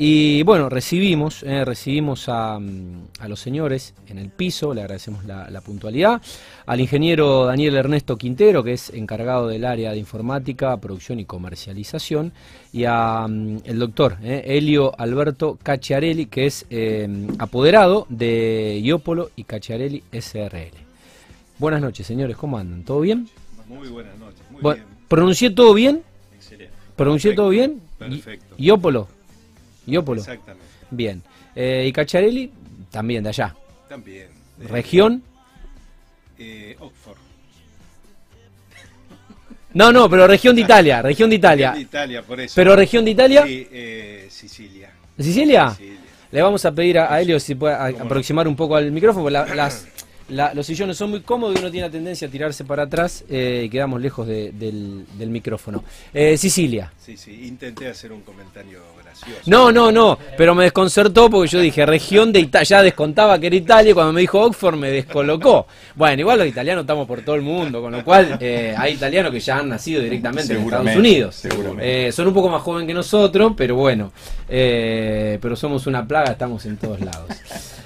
[0.00, 5.24] Y bueno, recibimos, eh, recibimos a, mm, a los señores en el piso, le agradecemos
[5.24, 6.22] la, la puntualidad,
[6.66, 12.32] al ingeniero Daniel Ernesto Quintero, que es encargado del área de informática, producción y comercialización,
[12.72, 19.30] y a mm, el doctor eh, Elio Alberto Cacciarelli, que es eh, apoderado de Iópolo
[19.34, 20.78] y Cacciarelli SRL.
[21.58, 22.84] Buenas noches, señores, ¿cómo andan?
[22.84, 23.28] ¿Todo bien?
[23.66, 24.98] Muy buenas noches, muy Bueno, bien.
[25.08, 26.04] ¿Pronuncié todo bien?
[26.36, 26.72] Excelente.
[26.94, 27.80] ¿Pronuncié Perfecto, todo bien?
[27.98, 28.54] Perfecto.
[28.58, 29.17] Iópolo.
[29.88, 30.20] Iópolo.
[30.20, 30.64] Exactamente.
[30.90, 31.22] Bien.
[31.54, 32.52] Eh, y Cacciarelli,
[32.90, 33.54] también de allá.
[33.88, 34.28] También.
[34.68, 35.22] ¿Región?
[36.38, 37.16] eh, Oxford.
[39.74, 41.72] No, no, pero región de Italia, región de Italia.
[41.72, 42.52] De Italia, por eso.
[42.56, 43.44] ¿Pero región de Italia?
[43.46, 44.90] Sí, eh, Sicilia.
[45.16, 45.70] ¿De Sicilia?
[45.70, 46.00] Sicilia.
[46.30, 49.46] Le vamos a pedir a, a Helio si puede aproximar un poco al micrófono, la-
[49.54, 49.86] las,
[50.28, 53.24] la- los sillones son muy cómodos y uno tiene la tendencia a tirarse para atrás
[53.28, 55.82] eh, y quedamos lejos de- del, del micrófono.
[56.12, 56.92] Eh, Sicilia.
[56.98, 57.46] Sí, sí.
[57.46, 59.40] Intenté hacer un comentario gracioso.
[59.46, 63.46] No, no, no, pero me desconcertó porque yo dije región de Italia, ya descontaba que
[63.48, 65.66] era Italia y cuando me dijo Oxford me descolocó.
[65.94, 69.32] Bueno, igual los italianos estamos por todo el mundo, con lo cual eh, hay italianos
[69.32, 71.34] que ya han nacido directamente en Estados Unidos.
[71.34, 72.08] seguramente.
[72.08, 74.12] Eh, son un poco más jóvenes que nosotros, pero bueno,
[74.48, 77.30] eh, pero somos una plaga, estamos en todos lados.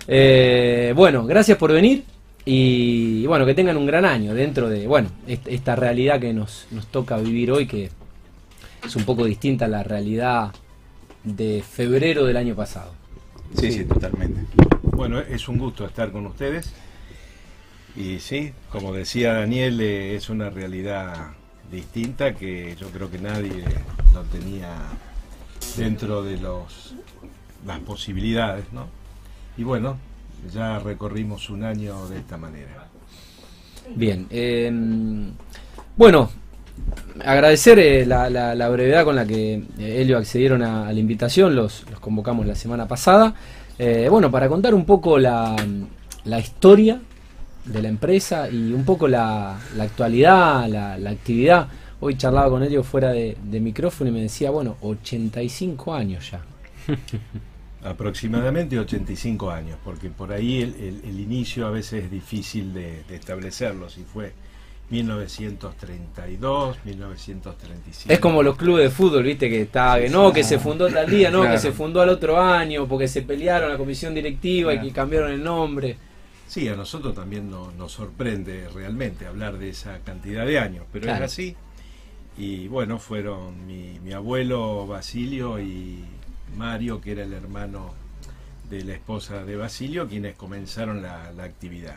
[0.08, 2.02] Eh, bueno, gracias por venir
[2.44, 6.66] y bueno, que tengan un gran año dentro de, bueno, est- esta realidad que nos,
[6.70, 7.90] nos toca vivir hoy, que
[8.84, 10.52] es un poco distinta a la realidad
[11.24, 12.92] de febrero del año pasado.
[13.58, 14.40] Sí, sí, totalmente.
[14.82, 16.72] Bueno, es un gusto estar con ustedes.
[17.94, 21.32] Y sí, como decía Daniel, eh, es una realidad
[21.70, 23.64] distinta que yo creo que nadie
[24.14, 24.68] lo tenía
[25.77, 26.94] dentro de los
[27.66, 28.86] las posibilidades, ¿no?
[29.56, 29.96] Y bueno,
[30.52, 32.88] ya recorrimos un año de esta manera.
[33.94, 34.70] Bien, eh,
[35.96, 36.30] bueno,
[37.24, 40.98] agradecer eh, la, la- la brevedad con la que eh, Helio accedieron a, a la
[41.00, 43.34] invitación, los, los convocamos la semana pasada.
[43.78, 45.56] Eh, bueno, para contar un poco la,
[46.24, 47.00] la historia
[47.64, 51.68] de la empresa y un poco la, la actualidad, la, la actividad.
[52.00, 56.40] Hoy charlaba con Helio fuera de, de micrófono y me decía, bueno, 85 años ya.
[57.84, 63.02] Aproximadamente 85 años, porque por ahí el, el- el inicio a veces es difícil de,
[63.08, 64.32] de establecerlo, si fue
[64.90, 68.12] 1932, 1935.
[68.12, 71.10] Es como los clubes de fútbol, viste, que está, que no, que se fundó tal
[71.10, 74.80] día, no, que se fundó al otro año, porque se pelearon la comisión directiva y
[74.80, 75.96] que cambiaron el nombre.
[76.46, 81.04] Sí, a nosotros también no- nos sorprende realmente hablar de esa cantidad de años, pero
[81.04, 81.24] Claro.
[81.24, 81.56] es así.
[82.36, 86.04] Y bueno, fueron mi, mi abuelo Basilio y
[86.57, 87.95] Mario, que era el hermano
[88.70, 91.96] de la esposa de Basilio, quienes comenzaron la, actividad.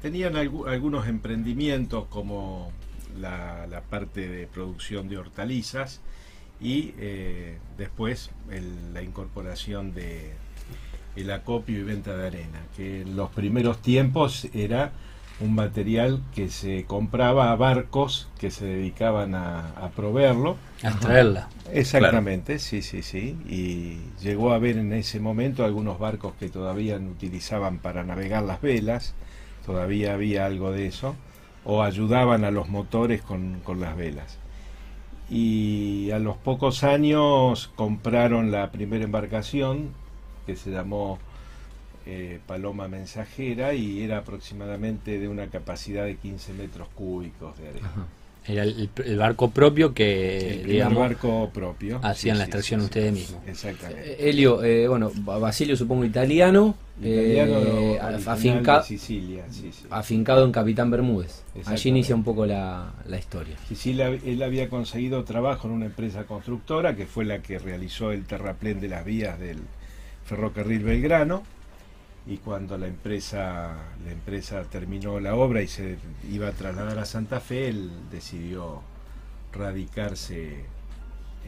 [0.00, 2.72] Tenían algu- algunos emprendimientos como
[3.20, 6.00] la, parte de producción de hortalizas
[6.60, 8.30] y eh, después
[8.92, 10.32] la incorporación de
[11.14, 14.92] el acopio y venta de arena, que en los primeros tiempos era
[15.42, 20.56] un material que se compraba a barcos que se dedicaban a, a proveerlo.
[20.82, 21.48] A extraerla.
[21.72, 23.36] Exactamente, sí, sí, sí.
[23.48, 28.44] Y llegó a haber en ese momento algunos barcos que todavía no utilizaban para navegar
[28.44, 29.14] las velas,
[29.66, 31.16] todavía había algo de eso,
[31.64, 34.38] o ayudaban a los motores con, con las velas.
[35.28, 39.90] Y a los pocos años compraron la primera embarcación
[40.46, 41.18] que se llamó
[42.06, 47.90] eh, Paloma Mensajera y era aproximadamente de una capacidad de 15 metros cúbicos de arena.
[48.44, 52.00] Era el, el barco propio que, El digamos, barco propio.
[52.02, 53.40] hacían la extracción ustedes mismos.
[53.46, 54.14] Exactamente.
[54.14, 59.84] Eh, Helio, eh, bueno, Ba- Basilio supongo italiano, Italiano, eh, afinca- Sicilia, sí, sí.
[59.90, 61.44] afincado en Capitán Bermúdez.
[61.66, 63.54] Allí inicia un poco la, la historia.
[63.68, 68.24] Sicilia, él había conseguido trabajo en una empresa constructora que fue la que realizó el
[68.24, 69.58] terraplén de las vías del
[70.24, 71.42] ferrocarril Belgrano
[72.26, 73.74] y cuando la empresa
[74.04, 75.96] la empresa terminó la obra y se
[76.30, 78.82] iba a trasladar a Santa Fe, él decidió
[79.52, 80.64] radicarse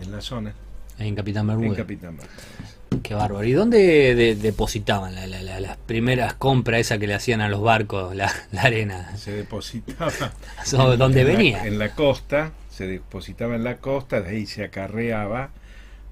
[0.00, 0.54] en la zona,
[0.98, 1.78] En Capitán en Bermúdez.
[1.78, 2.78] Capitán Bermúdez.
[3.02, 3.44] Qué bárbaro.
[3.44, 7.48] ¿Y dónde de- depositaban la- la- la- las primeras compras esas que le hacían a
[7.48, 9.16] los barcos, la, arena?
[9.16, 10.10] Se depositaba
[10.64, 11.66] So, ¿Dónde en venía?
[11.66, 15.50] en la costa, se depositaba en la costa, de ahí se acarreaba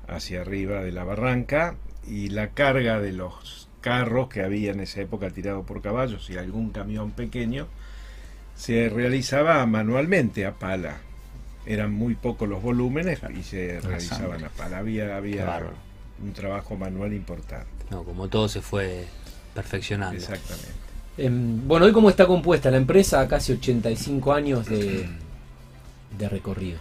[0.08, 1.76] hacia arriba de la barranca
[2.06, 6.38] y la carga de los carros que había en esa época tirado por caballos y
[6.38, 7.67] algún camión pequeño
[8.56, 10.99] se realizaba manualmente a pala.
[11.67, 14.79] Eran muy pocos los volúmenes y se realizaban a pala.
[14.79, 15.61] Había, había
[16.23, 17.67] un trabajo manual importante.
[17.90, 19.05] No, como todo se fue
[19.55, 20.17] perfeccionando.
[20.17, 20.70] Exactamente.
[21.19, 25.06] Em, bueno, hoy cómo está compuesta la empresa, casi 85 años de,
[26.19, 26.79] de recorrido.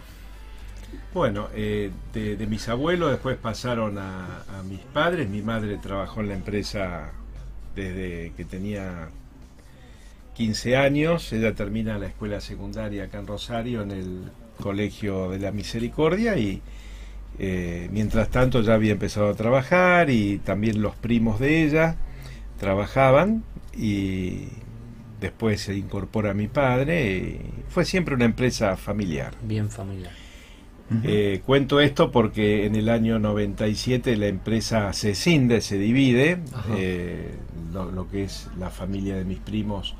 [1.14, 5.28] Bueno, eh, de, mis abuelos después pasaron a, a mis padres.
[5.28, 7.12] Mi madre trabajó en la empresa
[7.74, 9.08] desde que tenía
[10.34, 11.32] 15 años.
[11.32, 14.22] Ella termina la escuela secundaria acá en Rosario, en el
[14.60, 16.62] Colegio de la Misericordia, y
[17.38, 21.96] eh, mientras tanto ya había empezado a trabajar y también los primos de ella
[22.58, 23.42] trabajaban
[23.74, 24.48] y
[25.20, 27.10] después se incorpora mi padre.
[27.10, 29.32] y fue siempre una empresa familiar.
[29.42, 30.21] Bien familiar.
[31.04, 36.38] Eh, cuento esto porque en el año 97 la empresa se cinde, se divide,
[36.76, 37.34] eh,
[37.72, 39.94] lo, lo que es la familia de mis primos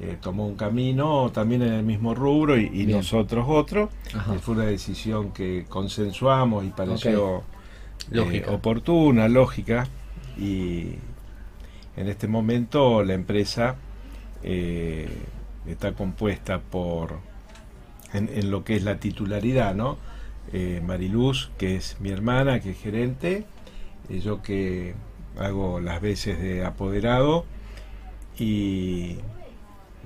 [0.00, 3.90] eh, tomó un camino también en el mismo rubro y, nosotros otro.
[4.42, 7.42] Fue una decisión que consensuamos y pareció
[8.10, 8.52] Lógica.
[8.52, 9.86] oportuna, lógica
[10.38, 10.94] y
[11.96, 13.76] en este momento la empresa
[14.42, 17.18] está compuesta por
[18.12, 19.98] en, en lo que es la titularidad, ¿no?
[20.52, 23.44] Eh, Mariluz, que es mi hermana, que es gerente,
[24.08, 24.94] eh, yo que
[25.38, 27.44] hago las veces de apoderado,
[28.38, 29.16] y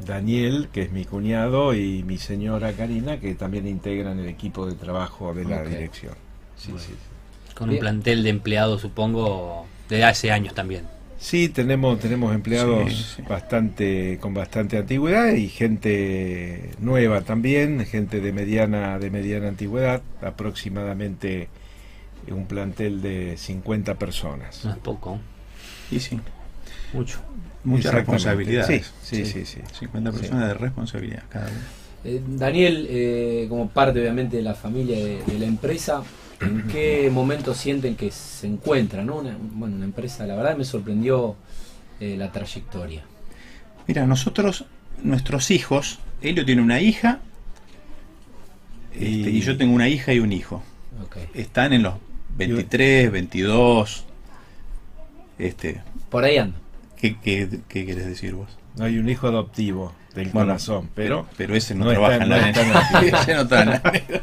[0.05, 4.75] Daniel, que es mi cuñado, y mi señora Karina, que también integran el equipo de
[4.75, 6.15] trabajo de la dirección.
[6.57, 6.85] Sí, Bueno.
[6.87, 7.55] sí, sí.
[7.55, 7.79] Con Bien.
[7.79, 10.87] un plantel de empleados, supongo, de hace años también.
[11.23, 13.23] Sí, tenemos, tenemos empleados Sí, sí.
[13.29, 21.49] bastante con bastante antigüedad y gente nueva también, gente de mediana de mediana antigüedad, aproximadamente
[22.29, 24.65] un plantel de 50 personas.
[24.65, 25.21] No es poco,
[25.93, 26.19] Y sí,
[26.93, 27.21] mucho.
[27.63, 27.99] muchas Exactamente.
[28.01, 28.93] responsabilidades.
[29.03, 29.61] Sí, sí, sí, sí.
[29.79, 30.19] 50 Sí.
[30.19, 31.57] personas de responsabilidad cada uno.
[32.05, 36.03] Eh, Daniel, eh, como parte obviamente de la familia de, de la empresa,
[36.43, 39.03] ¿en qué momento sienten que se encuentra?
[39.05, 39.17] ¿no?
[39.17, 41.37] Una, bueno, una empresa, la verdad me sorprendió
[42.01, 43.03] eh, la trayectoria.
[43.87, 44.65] Mira, nosotros,
[45.03, 47.21] nuestros hijos, Helio tiene una hija
[48.93, 50.63] este, Y- y yo tengo una hija y un hijo.
[51.05, 51.17] Ok.
[51.35, 51.95] Están en los
[52.37, 54.05] 23, 22.
[55.39, 55.81] Este,
[56.11, 56.59] Por ahí anda.
[56.97, 58.49] ¿qué, qué, qué quieres decir vos?
[58.77, 62.29] No hay un hijo adoptivo del Bueno, corazón, pero pero ese no, no trabaja en
[62.29, 62.47] la no
[63.43, 63.83] está en la-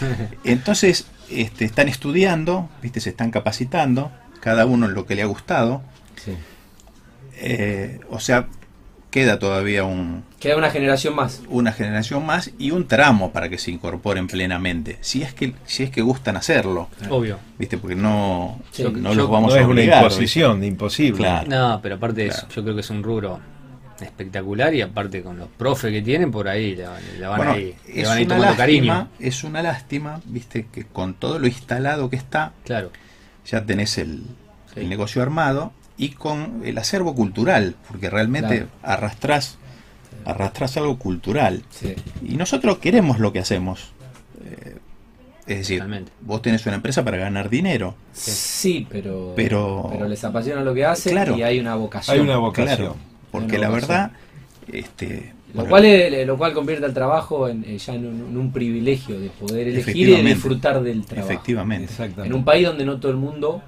[0.44, 1.06] Entonces,
[1.42, 4.10] este, están estudiando, viste, se están capacitando,
[4.40, 5.82] cada uno en lo que le ha gustado.
[6.22, 6.32] Sí.
[7.36, 8.46] Eh, o sea,
[9.10, 11.42] queda todavía un, Queda una generación más.
[11.48, 14.98] una generación más y un tramo para que se incorporen plenamente.
[15.00, 17.38] Si es que, si es que gustan hacerlo, Obvio.
[17.58, 20.02] viste, porque no, Sí, no yo- los vamos no a es una obligar.
[20.02, 21.18] imposición, imposible.
[21.18, 21.48] Claro.
[21.48, 22.54] No, pero aparte de eso, Claro.
[22.56, 23.40] yo creo que es un rubro
[24.00, 26.86] espectacular y aparte con los profes que tienen por ahí le,
[27.18, 29.08] le van Bueno, a ir, le es van a ir una tomando lástima, cariño.
[29.20, 32.90] es una lástima, viste, que con todo lo instalado que está, Claro.
[33.46, 34.22] ya tenés el,
[34.74, 34.80] Sí.
[34.80, 38.70] el negocio armado y con el acervo cultural, porque realmente Claro.
[38.82, 39.58] arrastrás,
[40.24, 41.62] arrastrás algo cultural.
[41.70, 41.94] Sí.
[42.26, 43.92] Y nosotros queremos lo que hacemos.
[44.44, 44.76] Eh,
[45.46, 46.10] es decir, Totalmente.
[46.22, 47.94] vos tenés una empresa para ganar dinero.
[48.12, 51.36] Sí, pero, Pero- pero les apasiona lo que hacen Claro.
[51.36, 52.16] y hay una vocación.
[52.16, 52.76] Hay una vocación.
[52.76, 52.96] Claro,
[53.40, 54.12] porque la verdad,
[54.72, 58.14] este, Lo bueno, cual, es- lo cual convierte el trabajo en, eh, ya en un,
[58.30, 61.32] en un privilegio de poder elegir y disfrutar del trabajo.
[61.32, 61.84] efectivamente.
[61.84, 62.28] Exactamente.
[62.28, 63.62] En un país donde no todo el mundo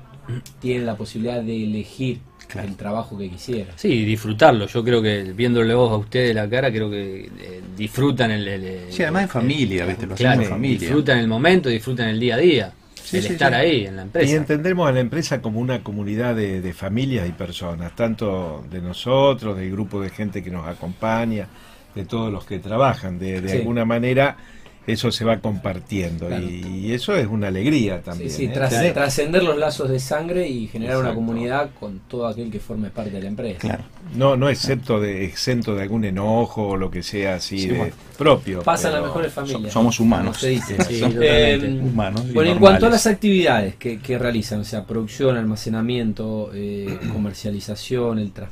[0.61, 2.19] tiene la posibilidad de elegir
[2.49, 2.69] Claro.
[2.69, 3.73] el trabajo que quisiera.
[3.77, 4.67] Sí, disfrutarlo.
[4.69, 8.65] Yo creo que viéndole vos a ustedes la cara, creo que eh, disfrutan el, el-
[8.65, 10.07] el- Sí, además en familia, el- ¿viste?
[10.07, 10.79] Lo claro, hacemos en familia.
[10.79, 12.73] disfrutan el momento, disfrutan el día a día.
[13.11, 13.55] Sí, el sí, estar sí.
[13.55, 14.35] ahí en la Y empresa.
[14.35, 19.57] entendemos a la empresa como una comunidad de, de familias y personas, tanto de nosotros,
[19.57, 21.50] del grupo de gente que nos acompaña,
[21.95, 23.19] de todos los que trabajan.
[23.19, 24.38] De, de alguna manera
[24.87, 26.45] eso se va compartiendo Claro.
[26.49, 28.31] y, y eso es una alegría también.
[28.31, 28.49] Sí, sí, ¿eh?
[28.69, 32.90] Tener- trascender los lazos de sangre y generar una comunidad con todo aquel que forme
[32.90, 33.59] parte de la empresa.
[33.61, 33.85] Claro.
[34.14, 37.78] No, no excepto de, exento de algún enojo o lo que sea así Sí, de
[37.78, 37.95] bueno.
[38.16, 38.62] propio.
[38.62, 39.73] Pasan las mejores familias.
[39.73, 40.26] somos humanos.
[40.38, 40.83] como se dice.
[40.85, 41.81] Sí, Eh.
[41.83, 46.99] Humanos bueno, en cuanto a las actividades que, que realizan, o sea, producción, almacenamiento, eh,
[47.12, 48.49] comercialización, el tra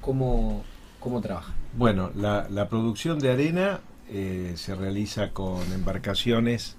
[0.00, 0.62] ¿cómo,
[1.00, 1.54] ¿cómo trabajan?
[1.76, 6.76] Bueno, la, la producción de arena eh, se realiza con embarcaciones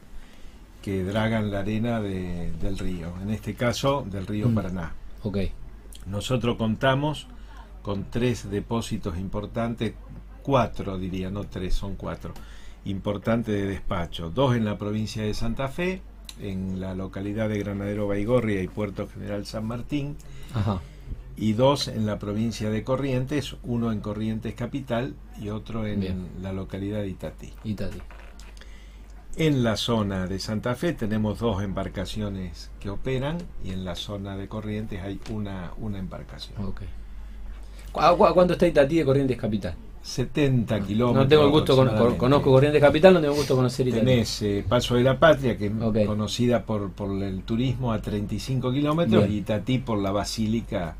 [0.81, 4.55] que dragan la arena de- del río, en este caso del río Mm.
[4.55, 4.93] Paraná.
[5.23, 5.37] Ok,
[6.05, 7.27] Nosotros contamos
[7.81, 9.93] con tres depósitos importantes,
[10.41, 12.33] cuatro diría, no tres, son cuatro,
[12.85, 14.29] importantes de despacho.
[14.29, 16.01] Dos en la provincia de Santa Fe,
[16.39, 20.15] en la localidad de Granadero Baigorria y Puerto General San Martín,
[20.53, 20.79] ajá,
[21.37, 26.27] y dos en la provincia de Corrientes, uno en Corrientes Capital y otro en Bien.
[26.41, 27.53] la localidad de Itatí.
[27.63, 27.99] y Tati.
[29.35, 34.35] En la zona de Santa Fe tenemos dos embarcaciones que operan y en la zona
[34.35, 36.65] de Corrientes hay una, una embarcación.
[36.65, 36.81] Ok.
[37.91, 39.75] ¿Cu- cu- ¿Cuánto está Itatí de Corrientes Capital?
[40.01, 41.23] 70 kilómetros.
[41.25, 44.05] No tengo el gusto, con- conozco Corrientes Capital, no tengo gusto conocer Italia.
[44.05, 48.71] Tenés eh, Paso de la Patria, que es conocida por, por el turismo a 35
[48.71, 50.95] kilómetros, y Tatí por la Basílica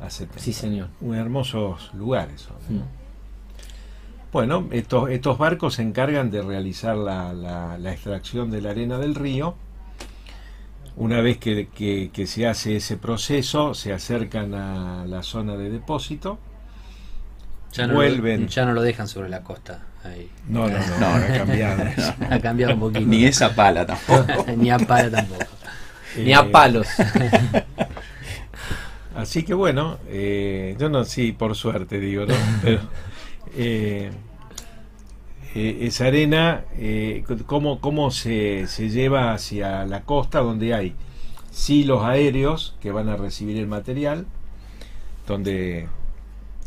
[0.00, 0.38] a 70.
[0.40, 0.88] Sí, señor.
[1.00, 2.84] Un hermosos lugares son, ¿no?
[2.84, 2.88] Mm.
[4.32, 8.98] Bueno, estos, estos barcos se encargan de realizar la, la- la extracción de la arena
[8.98, 9.54] del río.
[10.96, 15.70] Una vez que, que- que se hace ese proceso, se acercan a la zona de
[15.70, 16.38] depósito.
[17.72, 18.42] Ya no, Vuelven.
[18.42, 19.84] Lo, ya no lo dejan sobre la costa.
[20.04, 20.30] Ahí.
[20.48, 21.82] No, no, no, No, ha cambiado.
[22.30, 23.06] Ha cambiado un poquito.
[23.06, 24.44] Ni esa pala tampoco.
[24.56, 25.44] Ni a pala tampoco.
[26.18, 26.88] Ni a Eh, palos.
[29.16, 32.34] Así que bueno, eh, yo no, sí, por suerte digo, ¿no?
[32.62, 32.80] Pero
[33.56, 34.10] eh,
[35.54, 40.94] eh, esa arena, eh, ¿cómo, cómo se, se lleva hacia la costa donde hay
[41.50, 44.26] silos aéreos que van a recibir el material,
[45.26, 45.88] donde,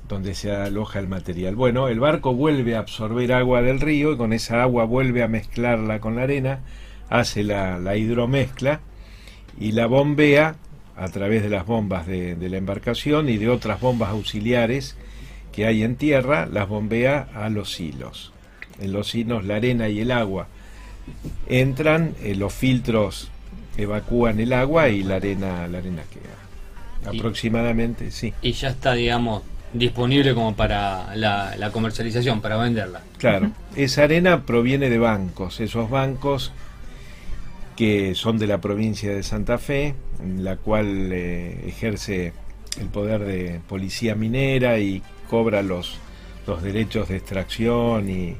[0.08, 1.56] donde se aloja el material?
[1.56, 5.27] Bueno, el barco vuelve a absorber agua del río y con esa agua vuelve a
[5.27, 6.62] mezclarla con la arena,
[7.10, 8.79] hace la, la hidromezcla
[9.60, 10.56] y la bombea
[11.00, 14.96] a través de las bombas de, de la embarcación y de otras bombas auxiliares
[15.53, 18.32] que hay en tierra, las bombea a los hilos.
[18.79, 20.48] En los hilos la arena y el agua
[21.48, 23.29] entran, eh, los filtros
[23.77, 27.12] evacúan el agua y la arena, la arena queda.
[27.13, 28.34] Y- Aproximadamente, sí.
[28.41, 33.01] Y ya está, digamos, disponible como para la, la comercialización, para venderla.
[33.18, 36.51] Claro, esa arena proviene de bancos, esos bancos
[37.80, 42.34] que son de la provincia de Santa Fe, en la cual eh, ejerce
[42.78, 45.98] el poder de policía minera y cobra los,
[46.46, 48.36] los derechos de extracción y,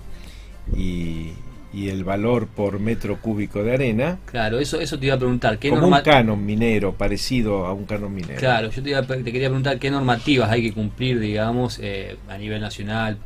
[0.76, 1.32] y,
[1.74, 5.58] y el valor por metro cúbico de arena, Claro, eso, eso te iba a preguntar.
[5.58, 8.40] ¿qué como norma- un canon minero, parecido a un canon minero.
[8.40, 11.80] Claro, yo te, iba a pre- te quería preguntar qué normativas hay que cumplir, digamos,
[11.82, 13.18] eh, a nivel nacional,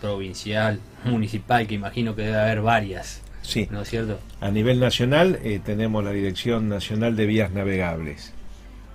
[0.00, 3.68] provincial, municipal, que imagino que debe haber varias, Sí.
[3.70, 4.18] ¿no es cierto?
[4.40, 8.32] A nivel nacional eh, tenemos la Dirección Nacional de Vías Navegables,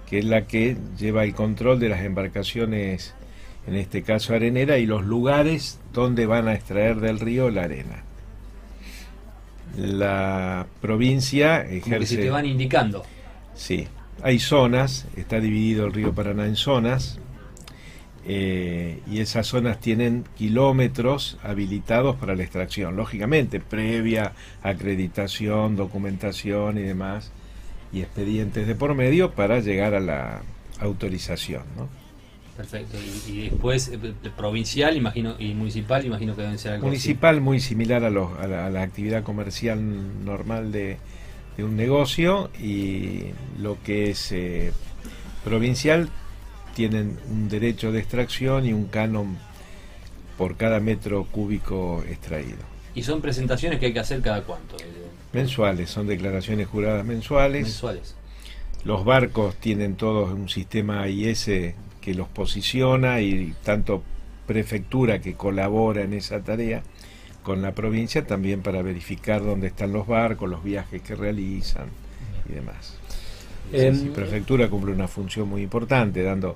[0.10, 3.16] que es la que lleva el control de las embarcaciones,
[3.68, 8.04] en este caso arenera, y los lugares donde van a extraer del río la arena.
[9.78, 12.18] La provincia Como que se ejerce...
[12.18, 13.04] te van indicando.
[13.56, 13.88] Sí,
[14.22, 17.20] hay zonas, está dividido el río Paraná en zonas,
[18.28, 26.82] eh, y esas zonas tienen kilómetros habilitados para la extracción, lógicamente, previa acreditación, documentación y
[26.82, 27.32] demás,
[27.94, 30.42] y expedientes de por medio para llegar a la
[30.80, 31.64] autorización.
[31.78, 31.88] ¿no?
[32.58, 32.98] Perfecto.
[33.28, 34.00] Y, y después, eh,
[34.36, 36.90] provincial, imagino, y municipal, imagino que deben ser algo así.
[36.90, 40.98] Municipal muy similar a, los- a la, a la actividad comercial normal de,
[41.58, 43.24] de un negocio y
[43.60, 44.72] lo que es eh,
[45.44, 46.10] provincial
[46.76, 49.38] tienen un derecho de extracción y un canon
[50.38, 52.60] por cada metro cúbico extraído.
[52.94, 54.76] Y son presentaciones que hay que hacer cada cuánto.
[55.34, 57.64] Mensuales, son declaraciones juradas mensuales.
[57.64, 58.16] mensuales.
[58.84, 61.46] Los barcos tienen todos un sistema AIS
[62.02, 64.04] que los posiciona y tanto
[64.46, 66.84] prefectura que colabora en esa tarea
[67.42, 71.88] con la provincia también para verificar dónde están los barcos, los viajes que realizan
[72.50, 72.98] y demás.
[73.72, 76.56] Sí, prefectura cumple una función muy importante dando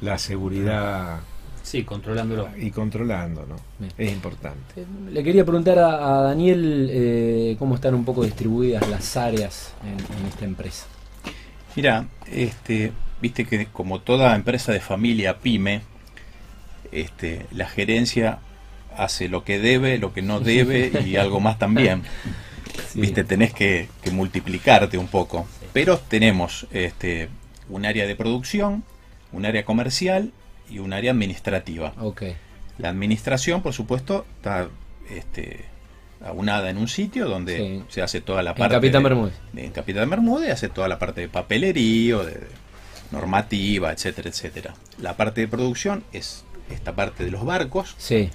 [0.00, 1.20] la seguridad
[1.62, 2.48] Sí, controlándolo.
[2.56, 3.56] y controlando, ¿no?
[3.78, 3.92] Bien.
[3.98, 4.80] Es importante.
[4.80, 9.72] Eh, Le quería preguntar a, a Daniel eh, cómo están un poco distribuidas las áreas
[9.84, 10.86] en, en esta empresa.
[11.76, 15.82] Mira, este, viste que como toda empresa de familia pyme,
[16.92, 18.38] este, la gerencia
[18.96, 22.02] hace lo que debe, lo que no debe y algo más también.
[22.92, 23.00] Sí.
[23.00, 25.46] Viste, tenés que, que multiplicarte un poco.
[25.72, 27.28] Pero tenemos este,
[27.68, 28.82] un área de producción,
[29.32, 30.32] un área comercial
[30.68, 31.94] y un área administrativa.
[32.00, 32.22] Ok.
[32.78, 34.68] La administración, por supuesto, está
[35.10, 35.64] este,
[36.24, 37.84] aunada en un sitio donde Sí.
[37.88, 38.74] se hace toda la En parte.
[38.76, 39.34] Capitán de- Bermúdez.
[39.56, 42.46] en Capitán Bermúdez hace toda la parte de papelerío, de, de
[43.12, 44.74] normativa, etcétera, etcétera.
[44.98, 48.30] La parte de producción es esta parte de los barcos Sí.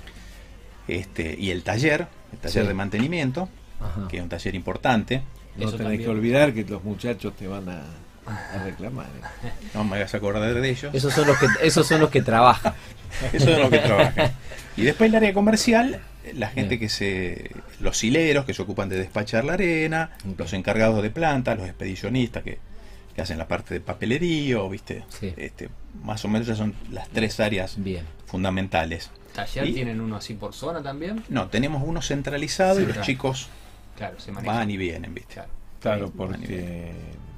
[0.88, 2.68] este, y el taller, el taller Sí.
[2.68, 3.50] de mantenimiento,
[3.80, 4.08] Ajá.
[4.10, 5.22] que es un taller importante.
[5.57, 6.01] No Eso tenés también.
[6.03, 7.81] que olvidar que los muchachos te van a,
[8.27, 9.05] a reclamar.
[9.07, 9.50] ¿eh?
[9.74, 10.93] No me hagas acordar de ellos.
[10.93, 12.74] Esos son los que esos son los que trabajan.
[13.33, 14.31] Eso es lo que trabaja.
[14.77, 16.01] Y después el área comercial,
[16.33, 16.79] la gente Bien.
[16.81, 17.50] que se.
[17.79, 22.43] los hileros que se ocupan de despachar la arena, los encargados de planta, los expedicionistas
[22.43, 22.59] que,
[23.15, 25.05] que hacen la parte de papelerío, ¿viste?
[25.07, 25.33] Sí.
[25.38, 25.69] Este,
[26.03, 28.03] más o menos esas son las tres áreas Bien.
[28.25, 29.09] fundamentales.
[29.33, 29.74] ¿Taller ¿Y?
[29.75, 31.24] tienen uno así por zona también?
[31.29, 33.05] No, tenemos uno centralizado y los claro.
[33.05, 33.47] chicos
[33.95, 34.53] Claro, se maneja.
[34.53, 35.35] van y vienen, ¿viste?
[35.35, 35.49] Claro.
[35.81, 36.91] Claro, Sí, porque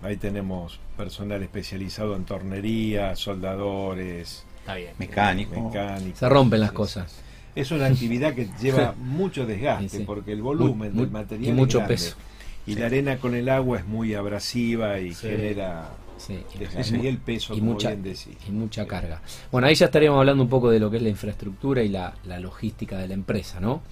[0.03, 4.91] ahí tenemos personal especializado en tornería, soldadores, Está bien.
[4.97, 5.59] Mecánico.
[5.61, 6.19] mecánicos.
[6.19, 7.13] Se rompen las cosas.
[7.55, 10.03] Es una actividad que lleva mucho desgaste Sí, sí.
[10.05, 11.93] porque el volumen Muy- del material y es mucho grande.
[11.95, 12.15] peso.
[12.65, 15.27] Y la arena con el agua es muy abrasiva y Sí.
[15.27, 16.39] genera Sí.
[16.59, 18.35] Y el peso, y como mucha, bien decís.
[18.47, 19.21] y mucha carga.
[19.51, 22.15] Bueno, ahí ya estaríamos hablando un poco de lo que es la infraestructura y la,
[22.25, 23.83] la logística de la empresa, ¿no?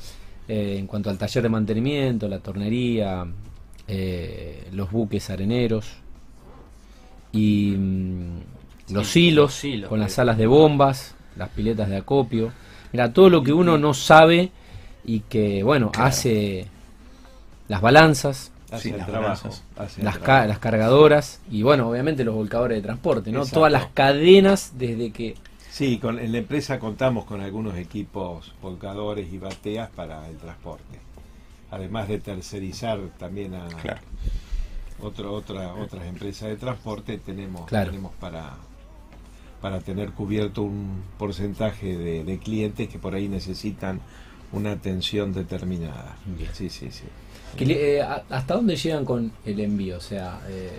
[0.48, 3.26] Eh, en cuanto al taller de mantenimiento, la tornería,
[3.88, 5.88] eh, los buques areneros
[7.32, 12.52] y mm, los hilos, los hilos, con las salas de bombas, las piletas de acopio.
[12.94, 14.52] Mira, todo lo que uno no sabe
[15.04, 16.08] y que, bueno, Claro.
[16.10, 16.68] hace
[17.68, 19.50] las balanzas, Sí, las trabajo.
[20.24, 23.40] ca- cargadoras y bueno, obviamente los volcadores de transporte, ¿no?
[23.40, 23.60] Exacto.
[23.62, 25.36] Todas las cadenas desde que...
[25.76, 31.00] Sí, con, en la empresa contamos con algunos equipos volcadores y bateas para el transporte.
[31.70, 34.00] Además de tercerizar también a Claro.
[35.02, 37.92] otro, otra, otras empresas de transporte, tenemos, Claro.
[37.92, 38.54] tenemos para,
[39.62, 44.00] para tener cubierto un porcentaje de, de clientes que por ahí necesitan
[44.54, 46.16] una atención determinada.
[46.26, 46.52] Bien.
[46.54, 47.04] Sí, sí, sí.
[47.60, 49.98] eh, ¿Hasta dónde llegan con el envío?
[49.98, 50.72] O sea, eh,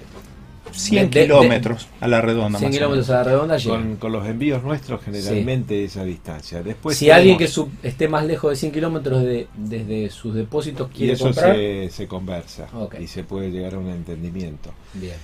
[0.73, 2.59] 100 de- de- kilómetros a la redonda.
[2.59, 3.11] 100 más o kilómetros menos.
[3.11, 3.57] a la redonda.
[3.65, 6.63] Con, con los envíos nuestros generalmente esa distancia.
[6.63, 10.91] Después si alguien que sub- esté más lejos de 100 kilómetros de- desde sus depósitos
[10.95, 11.55] y quiere eso comprar...
[11.57, 12.69] se, se conversa
[13.01, 14.73] y se puede llegar a un entendimiento.
[14.95, 15.15] Bien.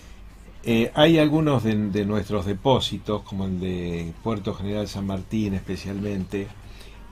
[0.64, 6.46] Eh, hay algunos de, de nuestros depósitos, como el de Puerto General San Martín especialmente,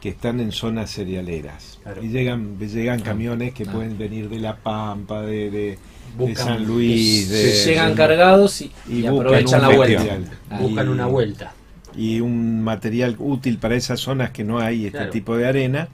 [0.00, 1.78] que están en zonas cerealeras.
[1.82, 2.02] Claro.
[2.02, 3.72] Y llegan, llegan camiones que Ah.
[3.72, 5.78] pueden venir de La Pampa, de, de- de
[6.18, 9.98] Buscan- San Luis, de, llegan de- cargados y, y y buscan aprovechan la vuelta.
[10.00, 10.30] material.
[10.50, 11.52] Ah, Buscan una vuelta.
[11.96, 15.10] y un material útil para esas zonas que no hay este Claro.
[15.12, 15.88] tipo de arena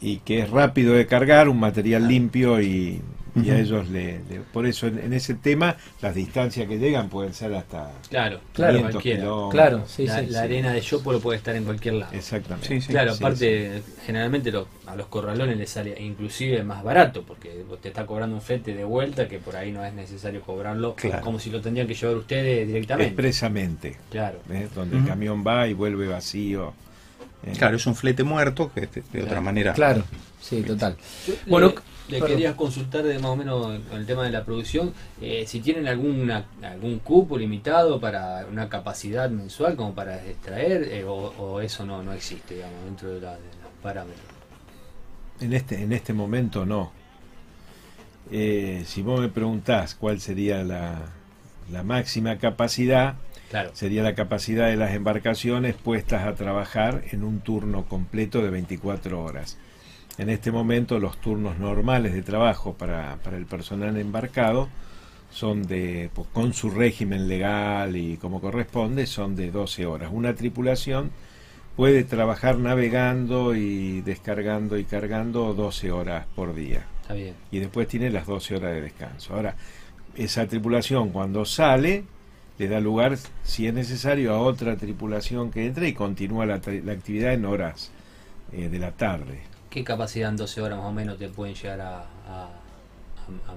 [0.00, 3.00] y que es rápido de cargar, un material limpio y,
[3.36, 7.08] y a ellos le, le- por eso en, en ese tema las distancias que llegan
[7.08, 8.72] pueden ser hasta Claro, Claro.
[8.74, 9.20] 500 cualquiera.
[9.20, 9.50] kilómetros.
[9.52, 10.26] Claro, sí, la sí.
[10.26, 10.44] la sí.
[10.44, 12.12] arena de Yopolo puede estar en cualquier lado.
[12.14, 12.68] Exactamente.
[12.68, 12.88] Sí, sí.
[12.88, 17.88] Claro, Sí, aparte, generalmente lo- a los corralones les sale inclusive más barato, porque te
[17.88, 21.22] está cobrando un flete de vuelta que por ahí no es necesario cobrarlo, Claro.
[21.22, 23.08] como si lo tendrían que llevar ustedes directamente.
[23.10, 24.40] Expresamente, Claro.
[24.50, 24.68] ¿eh?
[24.74, 26.72] donde el camión va y vuelve vacío.
[27.44, 27.52] ¿Eh?
[27.56, 29.72] Claro, es un flete muerto que de, de otra manera.
[29.72, 30.04] Claro,
[30.40, 30.96] sí, total.
[31.26, 31.74] Yo Bueno,
[32.08, 35.44] le, le quería consultar de más o menos con el tema de la producción, eh,
[35.46, 41.12] si tienen alguna, algún cupo limitado para una capacidad mensual como para extraer, eh, o,
[41.14, 44.24] o eso no, no existe, digamos, dentro de, la- de los parámetros.
[45.40, 46.92] En este, en este momento no.
[48.30, 50.98] Eh, si vos me preguntás cuál sería la,
[51.72, 53.14] la máxima capacidad,
[53.50, 58.50] Claro, sería la capacidad de las embarcaciones puestas a trabajar en un turno completo de
[58.50, 59.58] 24 horas.
[60.18, 64.68] En este momento los turnos normales de trabajo para, para el personal embarcado
[65.30, 70.10] son de, pues, con su régimen legal y como corresponde, son de 12 horas.
[70.12, 71.10] Una tripulación
[71.74, 77.34] puede trabajar navegando y descargando y cargando 12 horas por día está bien.
[77.50, 79.34] y después tiene las 12 horas de descanso.
[79.34, 79.56] Ahora,
[80.16, 82.04] esa tripulación cuando sale
[82.60, 86.92] le da lugar, si es necesario, a otra tripulación que entre y continúa la, la
[86.92, 87.90] actividad en horas
[88.52, 89.40] eh, de la tarde.
[89.70, 92.50] ¿Qué capacidad en 12 horas más o menos te pueden llegar a, a-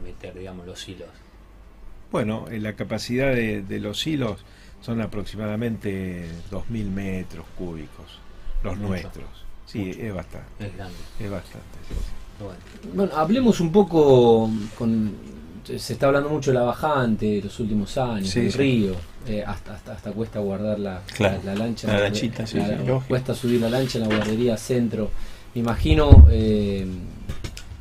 [0.01, 1.09] meter, digamos, los hilos?
[2.13, 4.45] Bueno, eh, la capacidad de, de los hilos
[4.81, 8.19] son aproximadamente 2.000 metros cúbicos,
[8.63, 8.87] los Mucho.
[8.87, 9.25] nuestros.
[9.65, 9.99] Sí, Mucho.
[9.99, 10.95] es bastante, Es grande.
[11.19, 11.77] es bastante.
[11.89, 11.95] sí.
[12.93, 15.32] Bueno, hablemos un poco con...
[15.63, 18.57] Se está hablando mucho de la bajante de los últimos años, Sí, del sí.
[18.57, 18.95] río,
[19.27, 21.87] eh, hasta, hasta, hasta cuesta guardar la, Claro, la, la lancha.
[21.87, 25.09] la lanchita, sí, la- cuesta subir la lancha en la guardería centro.
[25.55, 26.85] Me imagino eh,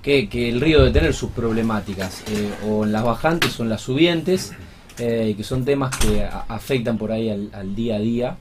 [0.00, 3.68] que, que el río debe tener sus problemáticas, eh, o en las bajantes o en
[3.70, 4.52] las subientes,
[5.00, 8.36] y que son temas que a- afectan por ahí al, al día a día.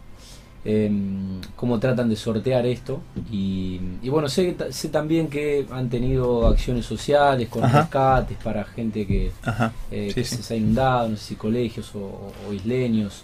[0.63, 0.91] Eh,
[1.55, 6.85] cómo tratan de sortear esto y, y bueno sé, sé también que han tenido acciones
[6.85, 7.81] sociales con Ajá.
[7.81, 9.31] rescates para gente que,
[9.91, 10.43] eh, Sí, que sí.
[10.43, 13.23] se ha inundado, no sé si colegios o, o- o isleños.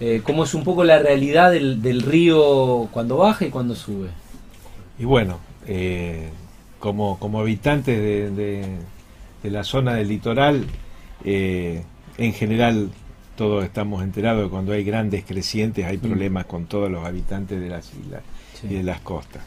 [0.00, 4.08] Eh, ¿Cómo es un poco la realidad del, del río cuando baja y cuando sube?
[4.98, 6.28] Y bueno, eh,
[6.80, 8.76] como, como habitantes de, de-
[9.42, 10.64] de la zona del litoral,
[11.24, 11.82] eh,
[12.18, 12.90] en general
[13.36, 17.60] todos estamos enterados de que cuando hay grandes crecientes hay problemas con todos los habitantes
[17.60, 18.22] de las islas
[18.60, 18.68] Sí.
[18.70, 19.42] y de las costas.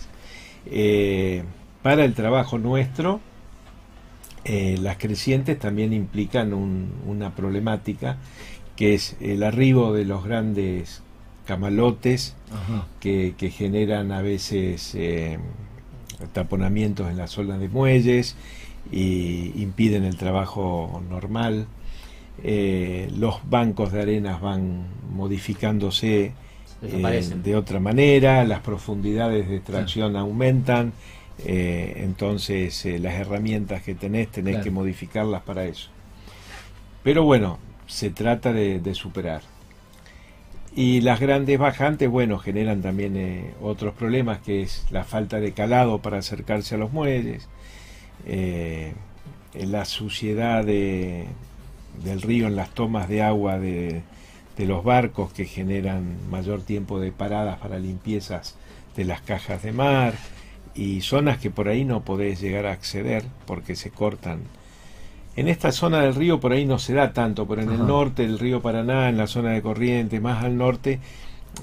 [0.65, 1.43] Eh,
[1.81, 3.21] para el trabajo nuestro,
[4.43, 8.17] eh, las crecientes también implican un- una problemática
[8.75, 11.01] que es el arribo de los grandes
[11.45, 12.35] camalotes
[12.99, 15.39] que generan a veces eh,
[16.33, 18.35] taponamientos en las zonas de muelles
[18.91, 21.67] y impiden el trabajo normal.
[22.43, 26.33] Eh, los bancos de arenas van modificándose
[26.83, 30.93] eh, de otra manera, las profundidades de extracción aumentan,
[31.43, 34.63] eh, entonces las herramientas que tenés tenés Claro.
[34.63, 35.89] que modificarlas para eso.
[37.03, 39.41] Pero bueno, se trata de, de superar.
[40.75, 45.97] Y las grandes bajantes, bueno, generan también otros problemas, que es la falta de calado
[46.03, 47.47] para acercarse a los muelles,
[49.55, 51.25] la suciedad de-
[52.03, 54.01] del río en las tomas de agua de,
[54.57, 58.55] de los barcos que generan mayor tiempo de paradas para limpiezas
[58.95, 60.13] de las cajas de mar
[60.75, 64.39] y zonas que por ahí no podés llegar a acceder porque se cortan.
[65.35, 67.77] En esta zona del río por ahí no se da tanto, pero en Ajá.
[67.81, 70.99] el norte del río Paraná, en la zona de Corrientes, más al norte,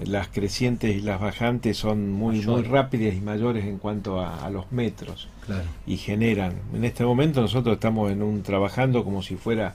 [0.04, 4.50] las crecientes y las bajantes son muy, muy rápidas y mayores en cuanto a, a
[4.50, 5.64] los metros Claro.
[5.86, 6.54] y generan.
[6.72, 9.74] En este momento nosotros estamos en un trabajando como si fuera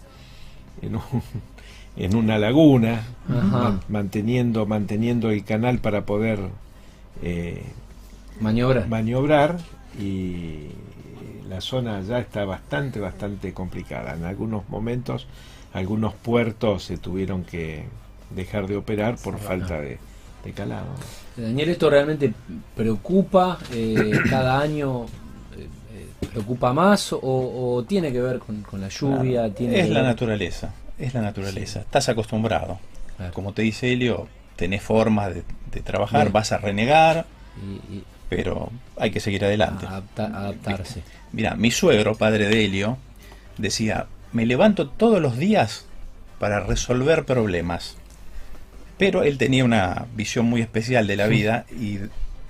[0.81, 1.01] en, un-
[1.97, 6.39] en una laguna, man- manteniendo manteniendo el canal para poder
[7.23, 7.63] eh,
[8.39, 8.85] Maniobra.
[8.87, 9.57] maniobrar
[9.99, 10.67] y
[11.49, 14.13] la zona ya está bastante bastante complicada.
[14.15, 15.27] En algunos momentos
[15.73, 17.83] algunos puertos se tuvieron que
[18.35, 19.97] dejar de operar por falta de,
[20.45, 20.87] de calado.
[21.35, 22.33] Daniel, ¿esto realmente
[22.75, 23.57] preocupa?
[23.73, 25.05] eh, ¿Cada año
[26.29, 27.11] preocupa más?
[27.13, 29.53] O, o tiene que ver con, con la lluvia?
[29.53, 31.81] tiene Es la ver- naturaleza, es la naturaleza.
[31.81, 32.79] Estás acostumbrado.
[33.17, 33.33] Claro.
[33.33, 36.33] Como te dice Helio, tenés formas de, de trabajar, Bien.
[36.33, 37.25] vas a renegar,
[37.61, 39.85] Y, y pero hay que seguir adelante.
[39.85, 41.01] adapta- adaptarse.
[41.31, 42.97] Mira, mi suegro, padre de Helio,
[43.57, 45.85] decía, me levanto todos los días
[46.39, 47.97] para resolver problemas.
[48.97, 51.99] Pero él tenía una visión muy especial de la vida y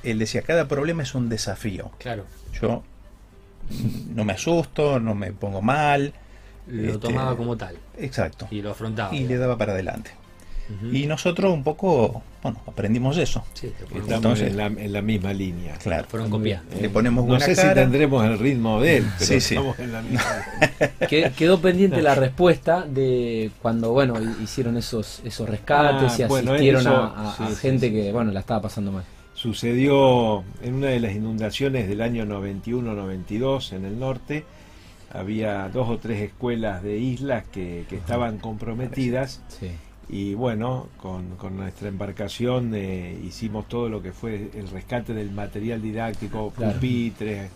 [0.04, 1.92] él decía, cada problema es un desafío.
[2.00, 2.26] Claro.
[2.60, 2.84] Yo
[4.16, 6.14] no me asusto, no me pongo mal.
[6.68, 8.48] Lo Este, tomaba como tal Exacto.
[8.52, 9.16] y lo afrontaba.
[9.16, 10.12] Y le daba para adelante.
[10.92, 13.44] Y nosotros un poco, bueno, aprendimos eso.
[13.56, 15.76] Sí, Estamos Entonces- en, la, en la misma línea.
[15.80, 16.06] Claro.
[16.08, 16.80] fueron copiando.
[16.80, 19.56] Le ponemos No buena sé si tendremos el ritmo de él, pero Sí, sí.
[19.56, 20.22] estamos en la misma
[21.10, 26.52] Que- quedó pendiente la respuesta de cuando bueno hicieron esos esos rescates Ah, y bueno,
[26.52, 27.94] asistieron eso, a, a- sí, a sí, gente sí.
[27.94, 29.04] que bueno la estaba pasando mal.
[29.40, 34.44] Sucedió en una de las inundaciones del año 91-92 en el norte.
[35.14, 39.68] Había dos o tres escuelas de islas que, que estaban comprometidas Sí.
[40.10, 45.32] y bueno, con, con nuestra embarcación eh, hicimos todo lo que fue el rescate del
[45.32, 46.74] material didáctico, Claro.
[46.74, 47.50] pupitres,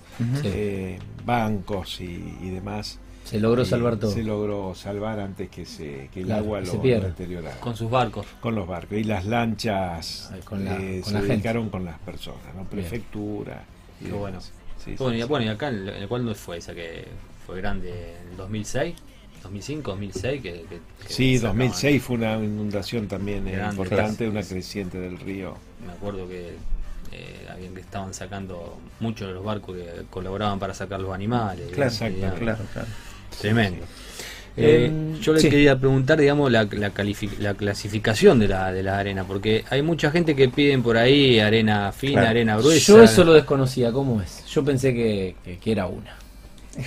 [0.45, 2.97] eh, bancos y, y demás.
[3.33, 4.11] Se logró salvar todo.
[4.11, 7.07] Se logró salvar antes que, se, que el Claro, agua que lo, se pierda.
[7.07, 7.59] deteriorara.
[7.59, 8.27] Con sus barcos.
[8.39, 11.33] Con los barcos y las lanchas Ay, con la- eh, con se la gente.
[11.33, 12.63] dedicaron con las personas, ¿no?
[12.65, 13.63] Prefectura.
[13.99, 14.39] y Qué bueno.
[14.39, 14.51] Sí,
[14.85, 15.27] sí, Bueno, y, sí.
[15.27, 17.07] bueno, y acá, en el- ¿cuándo fue esa que
[17.47, 18.15] fue grande?
[18.23, 18.95] ¿En el 2006?
[19.43, 20.41] ¿2005, 2006?
[20.41, 20.79] Que, que- que
[21.13, 25.55] Sí, sacaban- 2006 fue una inundación también Grande, importante, una creciente del río.
[25.85, 26.53] Me acuerdo que
[27.11, 31.67] eh, habían que estaban sacando muchos de los barcos que colaboraban para sacar los animales.
[31.71, 32.19] Claro, exacto.
[32.39, 32.87] Claro, claro.
[33.41, 33.85] Tremendo.
[34.55, 35.49] Eh, Em, yo le sí.
[35.49, 39.81] quería preguntar, digamos, la, la, califi- la clasificación de la, de la arena, porque hay
[39.81, 42.29] mucha gente que piden por ahí arena fina, Claro.
[42.29, 42.79] arena gruesa.
[42.93, 44.45] Yo eso lo desconocía, ¿cómo es?
[44.45, 46.15] Yo pensé que, que- que era una.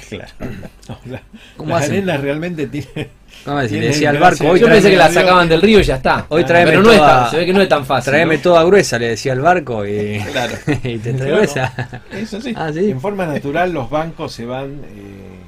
[0.08, 0.30] Claro.
[0.88, 1.22] No, la-
[1.56, 1.94] ¿Cómo las hacen?
[1.96, 3.08] arenas realmente tienen...
[3.44, 3.72] ¿Cómo es?
[3.72, 6.24] Le decía al barco, hoy Yo pensé que la sacaban del río y ya está.
[6.28, 8.10] Hoy tráeme Pero no es toda- tan- se ve que no es tan fácil.
[8.12, 8.42] tráeme ¿no?
[8.42, 10.54] toda gruesa, le decía al barco, y, Claro.
[10.84, 11.42] y te traigo Claro.
[11.42, 12.00] esa.
[12.12, 12.52] Eso sí.
[12.56, 12.90] Ah, sí.
[12.90, 15.40] En forma natural los bancos se van eh,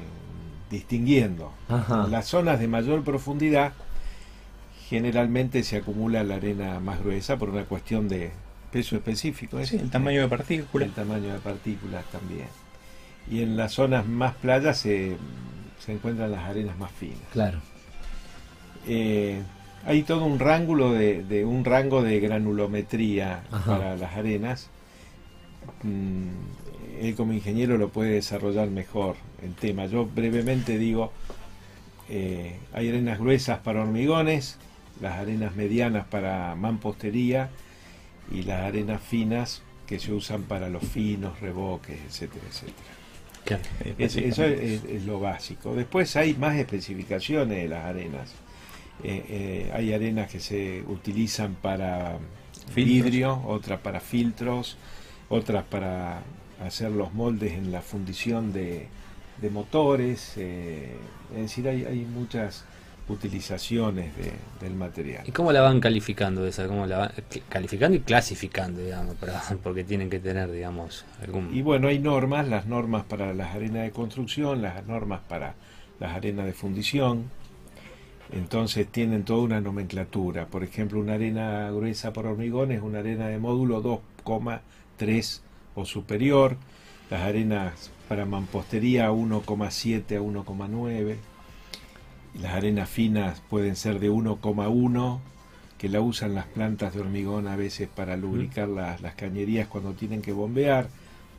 [0.69, 1.51] distinguiendo.
[1.67, 2.03] Ajá.
[2.05, 3.73] En las zonas de mayor profundidad
[4.87, 8.31] generalmente se acumula la arena más gruesa por una cuestión de
[8.71, 9.59] peso específico.
[9.59, 9.65] ¿eh?
[9.65, 10.85] Sí, el tamaño de partícula.
[10.85, 12.47] el tamaño de partículas también.
[13.29, 15.15] Y en las zonas más playas se,
[15.79, 17.19] se encuentran las arenas más finas.
[17.31, 17.59] Claro.
[18.87, 19.41] Eh,
[19.85, 23.77] hay todo un rango de, de un rango de granulometría Ajá.
[23.77, 24.69] para las arenas.
[25.83, 26.29] Mm,
[26.99, 29.85] él como ingeniero lo puede desarrollar mejor el tema.
[29.85, 31.11] Yo brevemente digo,
[32.09, 34.57] eh, hay arenas gruesas para hormigones,
[35.01, 37.49] las arenas medianas para mampostería
[38.31, 42.75] y las arenas finas que se usan para los finos, reboques, etcétera, etcétera.
[43.45, 43.63] Claro.
[43.97, 45.73] Es- eso es, es lo básico.
[45.75, 48.29] Después hay más especificaciones de las arenas.
[49.03, 52.17] Eh, eh, hay arenas que se utilizan para
[52.75, 54.77] vidrio, otras para filtros,
[55.29, 56.21] otras para
[56.65, 58.87] hacer los moldes en la fundición de,
[59.41, 60.33] de motores.
[60.37, 60.95] eh,
[61.35, 62.65] es decir, hay, hay muchas
[63.07, 65.23] utilizaciones de- del material.
[65.27, 66.67] ¿Y cómo la van calificando esa?
[66.67, 67.11] ¿Cómo la van
[67.49, 71.55] calificando y clasificando, digamos, para, porque tienen que tener, digamos, algún...
[71.55, 75.55] Y bueno, hay normas, las normas para las arenas de construcción, las normas para
[75.99, 77.31] las arenas de fundición.
[78.31, 80.45] Entonces tienen toda una nomenclatura.
[80.45, 85.41] Por ejemplo, una arena gruesa por hormigón es una arena de módulo 2,3
[85.79, 86.57] o superior.
[87.09, 91.15] Las arenas para mampostería 1,7 a 1,9.
[92.41, 95.19] Las arenas finas pueden ser de 1,1
[95.77, 99.93] que la usan las plantas de hormigón a veces para lubricar las, las cañerías cuando
[99.93, 100.87] tienen que bombear,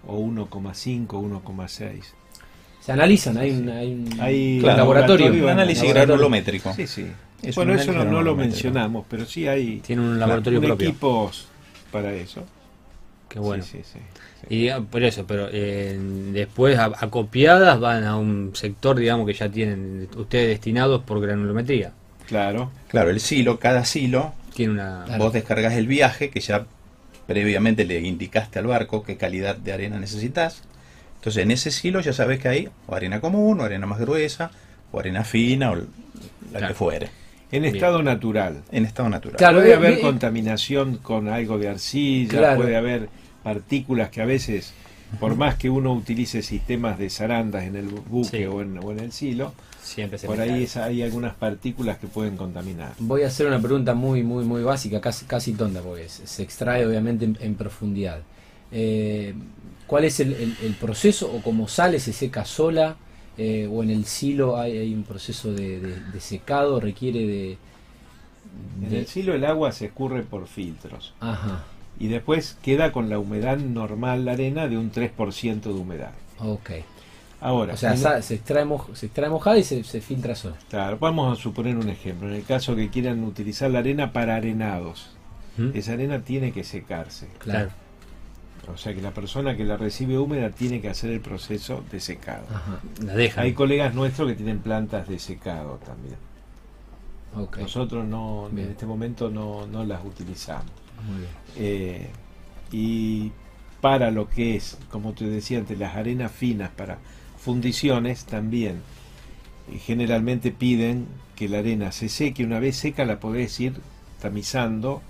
[0.06, 2.00] o 1,5, 1,6.
[2.80, 5.26] Se analizan, hay un, hay un Hay Claro, laboratorio.
[5.30, 6.06] Un análisis laboratorio.
[6.14, 6.72] granulométrico.
[6.72, 7.06] Sí, sí.
[7.42, 10.66] Es bueno, eso no, análisis no lo mencionamos, pero sí hay Tiene un laboratorio un
[10.66, 10.88] propio.
[10.88, 11.46] equipos
[11.92, 12.42] para eso.
[13.30, 13.62] Qué bueno.
[13.64, 13.98] Sí, sí, sí,
[14.48, 14.54] sí.
[14.54, 15.98] Y ah, por eso, pero eh,
[16.32, 21.92] después a- acopiadas van a un sector, digamos, que ya tienen ustedes destinados por granulometría.
[22.26, 22.70] Claro.
[22.88, 25.04] Claro, el silo, cada silo, Tiene una...
[25.06, 25.24] Claro.
[25.24, 26.66] vos descargas el viaje que ya
[27.26, 30.62] previamente le indicaste al barco qué calidad de arena necesitas.
[31.16, 34.50] Entonces en ese silo ya sabes que hay o arena común, o arena más gruesa,
[34.92, 35.84] o arena fina, o la
[36.50, 36.68] Claro.
[36.68, 37.08] que fuere,
[37.52, 37.74] En Bien.
[37.74, 38.62] estado natural.
[38.72, 39.36] en estado natural.
[39.36, 42.62] Claro, puede eh, haber eh, contaminación con algo de arcilla, Claro.
[42.62, 43.08] puede haber
[43.42, 44.72] partículas que a veces,
[45.18, 48.44] por más que uno utilice sistemas de zarandas en el buque Sí.
[48.44, 52.06] o, en, o en el silo, Siempre se por ahí es- hay algunas partículas que
[52.06, 52.92] pueden contaminar.
[52.98, 56.42] Voy a hacer una pregunta muy, muy, muy básica, casi, casi tonta, porque se, se
[56.42, 58.20] extrae obviamente en, en profundidad.
[58.72, 59.34] Eh,
[59.86, 61.98] ¿Cuál es el, el- el proceso o cómo sale?
[61.98, 62.96] ¿Se seca sola?
[63.38, 66.78] Eh, ¿O en el silo hay, hay un proceso de, de- de secado?
[66.78, 67.58] ¿Requiere de...?
[68.82, 71.64] En de- el silo el agua se escurre por filtros Ajá,
[72.00, 76.12] y después queda con la humedad normal la arena de un 3% de humedad.
[76.40, 76.70] ok.
[77.42, 80.56] Ahora, O sea, en- se, extrae moj- se extrae mojada y se, se filtra sola.
[80.68, 82.28] claro, vamos a suponer un ejemplo.
[82.28, 85.12] En el caso que quieran utilizar la arena para arenados,
[85.56, 85.70] ¿Mm?
[85.72, 87.28] esa arena tiene que secarse.
[87.38, 87.70] Claro.
[88.70, 91.98] O sea que la persona que la recibe húmeda tiene que hacer el proceso de
[92.00, 92.44] secado.
[92.54, 93.44] Ajá, La dejan.
[93.44, 96.16] Hay colegas nuestros que tienen plantas de secado también.
[97.36, 97.56] ok.
[97.58, 98.66] Nosotros no, Bien.
[98.66, 100.70] en este momento no, no las utilizamos.
[101.06, 101.30] Muy bien.
[101.56, 102.06] Eh,
[102.72, 103.32] y
[103.80, 106.98] para lo que es, como te decía antes, las arenas finas para
[107.38, 108.76] fundiciones también
[109.72, 112.44] eh, generalmente piden que la arena se seque.
[112.44, 113.74] Una vez seca la podés ir
[114.20, 115.00] tamizando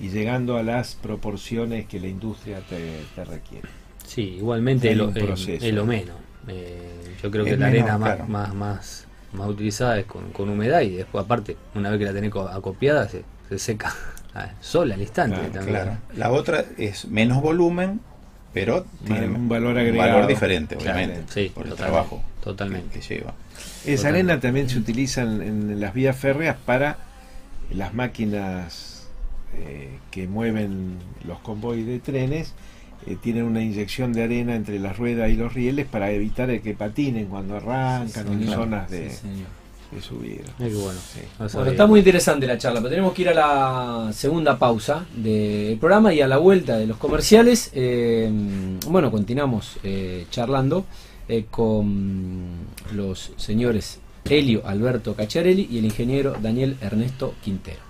[0.00, 3.68] y llegando a las proporciones que la industria te, te requiere.
[4.06, 5.66] Sí, igualmente Hay es lo, un es- proceso.
[5.66, 6.16] es lo menos.
[6.48, 8.30] Eh, yo creo que Es la menos, arena más, claro.
[8.30, 12.12] más, más, más utilizada es con, con humedad y después aparte, una vez que la
[12.14, 13.94] tenés co- acopiada, se, se seca
[14.60, 15.36] sola al instante.
[15.36, 15.76] Claro, también.
[15.76, 15.98] Claro.
[16.16, 18.00] La otra es menos volumen,
[18.52, 20.12] pero tiene un valor un agregado.
[20.12, 23.00] valor diferente, Claro, obviamente, sí, por el trabajo totalmente.
[23.00, 23.34] que lleva.
[23.54, 24.08] Esa Totalmente.
[24.08, 26.98] arena también se utiliza en, en las vías férreas para
[27.72, 29.06] las máquinas
[29.54, 32.54] eh, que mueven los convoys de trenes.
[33.06, 36.60] eh, tienen una inyección de arena entre las ruedas y los rieles para evitar el
[36.60, 38.54] que patinen cuando arrancan o en señor.
[38.56, 39.26] zonas de, Sí,
[40.58, 40.98] Ay, bueno.
[41.00, 41.20] Sí.
[41.68, 46.14] Está muy interesante la charla, pero tenemos que ir a la segunda pausa del programa
[46.14, 47.70] y a la vuelta de los comerciales.
[47.74, 48.30] eh,
[48.86, 50.84] bueno, continuamos eh, charlando
[51.28, 52.48] eh, con
[52.92, 57.89] los señores Helio Alberto Cacciarelli y el ingeniero Daniel Ernesto Quintero.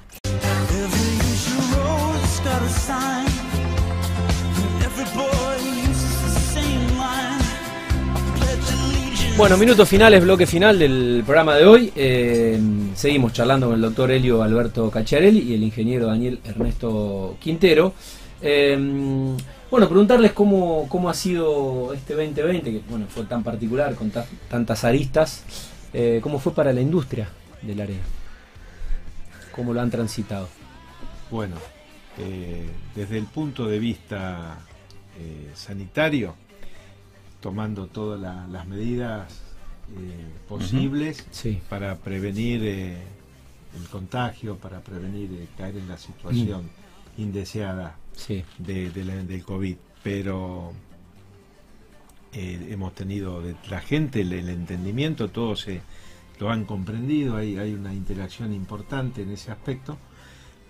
[9.41, 11.91] Bueno, minutos finales, bloque final del programa de hoy.
[11.97, 12.61] Eh,
[12.95, 17.95] seguimos charlando con el doctor Helio Alberto Cacciarelli y el ingeniero Daniel Ernesto Quintero.
[18.43, 18.77] Eh,
[19.71, 24.27] bueno, preguntarles cómo, cómo ha sido este 2020, que bueno, fue tan particular, con ta-
[24.51, 25.43] tantas aristas.
[25.95, 27.31] Eh, ¿Cómo fue para la industria
[27.63, 28.03] del arena?
[29.53, 30.49] ¿Cómo lo han transitado?
[31.31, 31.57] Bueno,
[32.95, 34.59] desde el punto de vista
[35.55, 36.35] sanitario,
[37.41, 39.41] tomando todas la- las medidas
[39.99, 43.03] eh, posibles Sí, para prevenir eh,
[43.81, 46.71] el contagio, para prevenir eh, caer en la situación
[47.19, 49.77] indeseada sí, de, de la- del COVID.
[50.03, 50.73] Pero
[52.33, 55.81] hemos tenido de la gente el, el entendimiento, todos se,
[56.39, 59.99] lo han comprendido, hay, hay una interacción importante en ese aspecto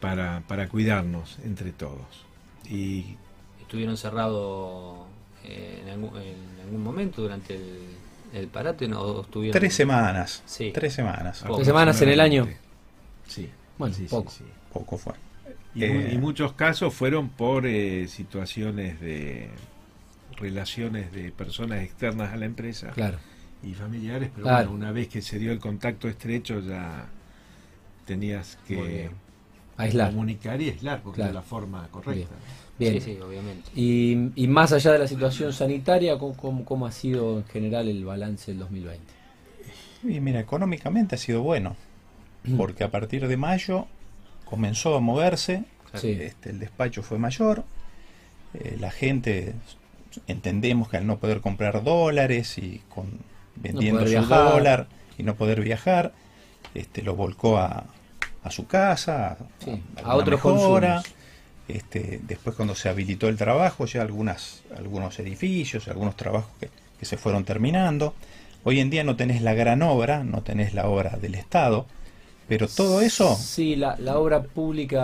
[0.01, 2.25] para, para cuidarnos entre todos.
[2.69, 3.17] Y
[3.61, 5.01] ¿Estuvieron cerrados
[5.45, 7.79] eh, en, algún, en algún momento durante el,
[8.33, 8.87] el parate?
[8.89, 9.01] ¿no?
[9.01, 9.59] ¿O estuvieron...
[9.59, 10.43] Tres semanas.
[10.47, 10.71] Sí.
[10.75, 11.43] Tres semanas.
[11.47, 12.49] Pocas semanas en el año?
[13.27, 13.49] Sí.
[13.79, 14.31] Bueno, sí, poco.
[14.31, 14.45] sí.
[14.73, 15.15] Poco fue.
[15.75, 19.49] Y, Eh, y muchos casos fueron por eh, situaciones de
[20.37, 23.19] relaciones de personas externas a la empresa claro.
[23.63, 24.69] y familiares, pero Claro.
[24.71, 27.07] bueno, una vez que se dio el contacto estrecho ya
[28.07, 29.11] tenías Muy que bien.
[29.85, 30.11] Aislar.
[30.11, 31.31] comunicar y aislar, porque Claro.
[31.31, 32.35] es la forma correcta.
[32.79, 32.95] Bien.
[32.95, 33.71] Sí, sí, obviamente.
[33.75, 37.89] Y, y más allá de la situación sanitaria, ¿cómo, cómo- cómo ha sido en general
[37.89, 39.05] el balance del 2020?
[40.05, 41.77] Y mira, económicamente ha sido bueno.
[42.57, 43.87] porque a partir de mayo
[44.47, 45.65] comenzó a moverse,
[45.95, 46.13] Sí.
[46.21, 47.65] este, el despacho fue mayor,
[48.55, 49.53] eh, la gente
[50.27, 53.11] entendemos que al no poder comprar dólares y con
[53.57, 54.53] vendiendo poder su viajar.
[54.53, 54.87] dólar
[55.19, 56.13] y no poder viajar,
[56.75, 57.85] este, lo volcó a,
[58.43, 60.95] a su casa, Sí, a alguna otros mejora.
[60.97, 61.17] consumos.
[61.69, 67.05] Este, después cuando se habilitó el trabajo, ya algunas, algunos edificios, algunos trabajos que, que
[67.07, 68.15] se fueron terminando.
[68.65, 71.87] Hoy en día no tenés la gran obra, no tenés la obra del Estado,
[72.51, 75.01] pero todo eso, Sí, la, la obra pública,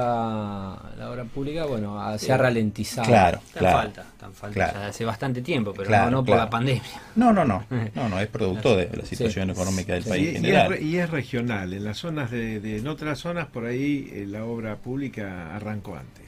[0.98, 3.06] la obra pública, bueno, ah, se ha ralentizado.
[3.08, 3.78] claro, claro.
[3.78, 4.54] falta, en falta.
[4.72, 4.86] claro.
[4.90, 6.82] hace bastante tiempo, pero Claro, no, no por la pandemia.
[7.14, 9.52] No, no, no, no, no, es producto de la situación Sí.
[9.52, 10.82] económica del Sí, país Y, en y es, general.
[10.82, 11.72] y es regional.
[11.72, 15.96] En las zonas de, de- en otras zonas por ahí eh, la obra pública arrancó
[15.96, 16.25] antes.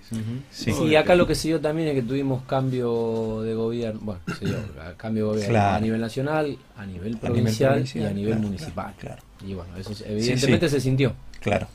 [0.51, 0.73] Sí.
[0.73, 4.47] Sí, acá lo que se dio también es que tuvimos cambio de gobierno, bueno, se
[4.47, 5.77] dio a- cambio de gobierno Claro.
[5.77, 8.95] a nivel nacional, a nivel A nivel provincial, provincial, y a nivel claro, municipal.
[8.99, 11.67] claro, Y bueno, eso evidentemente se sintió, Claro,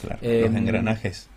[0.00, 0.18] claro.
[0.22, 1.28] Eh, Los engranajes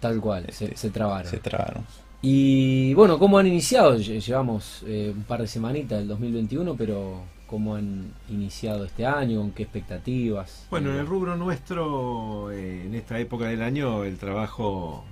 [0.00, 1.30] tal cual, se, Este, se trabaron.
[1.30, 1.84] se trabaron.
[2.20, 3.96] Y bueno, ¿cómo han iniciado?
[3.96, 9.40] Lle- Llevamos eh, un par de semanitas del 2021, pero ¿cómo han iniciado este año?
[9.40, 10.66] ¿Con qué expectativas?
[10.70, 15.04] Bueno, en Eh, el rubro nuestro, eh, en esta época del año, el trabajo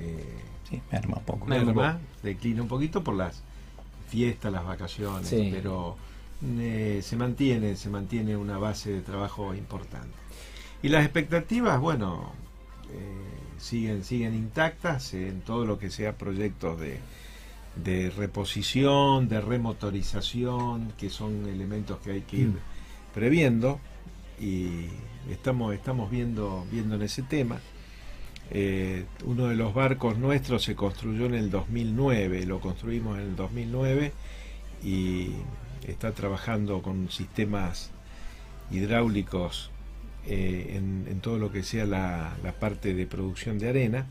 [0.00, 0.24] eh,
[0.68, 1.46] Sí, me arma un poco.
[1.46, 3.42] Me merma, declina un poquito por las
[4.08, 5.48] fiestas, las vacaciones, Sí.
[5.52, 5.96] pero
[6.58, 10.14] eh, se mantiene, se mantiene una base de trabajo importante.
[10.82, 12.32] Y las expectativas, bueno,
[12.92, 17.00] eh, siguen, siguen intactas en todo lo que sea proyectos de,
[17.82, 22.56] de reposición, de remotorización, que son elementos que hay que ir Mm.
[23.14, 23.80] previendo
[24.40, 24.86] y
[25.30, 27.58] estamos, estamos viendo, viendo en ese tema.
[28.50, 33.36] Eh, uno de los barcos nuestros se construyó en el 2009, lo construimos en el
[33.36, 34.12] 2009
[34.84, 35.30] y
[35.86, 37.90] está trabajando con sistemas
[38.70, 39.70] hidráulicos
[40.26, 44.06] eh, en, todo lo que sea la, la parte de producción de arena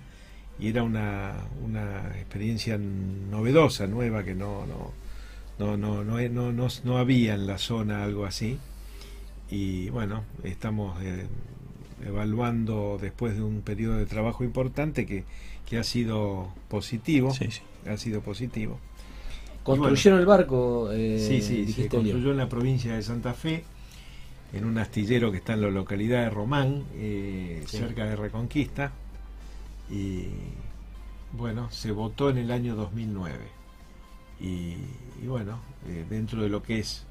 [0.59, 4.91] y era una, una experiencia novedosa, nueva que no, no,
[5.59, 8.59] no, no, no, no, no- no había en la zona algo así.
[9.49, 11.27] Y bueno, estamos eh,
[12.05, 15.23] evaluando después de un periodo de trabajo importante que,
[15.65, 17.61] que ha sido positivo, Sí, sí.
[17.89, 18.79] ha sido positivo.
[19.63, 20.91] ¿Construyeron el barco?
[20.93, 23.63] eh, sí, sí, se construyó en la provincia de Santa Fe,
[24.53, 27.77] en un astillero que está en la localidad de Román, eh, Sí.
[27.77, 28.91] cerca de Reconquista,
[29.89, 30.27] y
[31.33, 33.39] bueno, se votó en el año 2009.
[34.39, 34.75] Y,
[35.23, 37.06] y bueno, eh, dentro de lo que es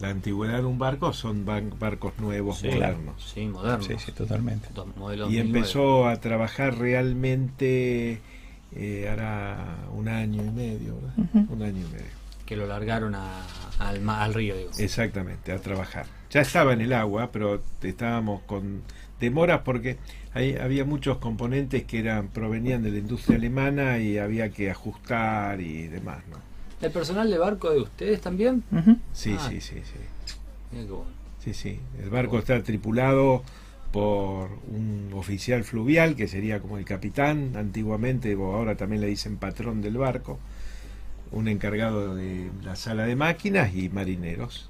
[0.00, 3.32] la antigüedad de un barco, son barcos nuevos, Sí, modernos.
[3.34, 3.82] Sí, moderno.
[3.84, 4.68] Sí, sí, totalmente.
[4.74, 5.58] Dos modelos Y 2009.
[5.58, 8.20] empezó a trabajar realmente
[8.76, 11.46] eh, hará un año y medio, ¿verdad?
[11.48, 12.24] Un año y medio.
[12.44, 13.46] Que lo largaron a-
[13.78, 14.70] al, ma- al río, digo.
[14.78, 16.06] Exactamente, a trabajar.
[16.30, 18.82] Ya estaba en el agua, pero estábamos con
[19.20, 19.96] demoras porque
[20.34, 25.60] ahí había muchos componentes que eran provenían de la industria alemana y había que ajustar
[25.60, 26.36] y demás, ¿no?
[26.84, 28.62] ¿El personal de barco de ustedes también?
[29.12, 29.48] Sí, Ah.
[29.50, 29.98] sí, sí, sí.
[30.72, 31.10] Mira qué bueno.
[31.42, 31.80] Sí, sí.
[32.02, 33.42] El barco está tripulado
[33.92, 39.36] por un oficial fluvial, que sería como el capitán, antiguamente, o ahora también le dicen
[39.36, 40.38] patrón del barco,
[41.30, 44.68] un encargado de la sala de máquinas y marineros.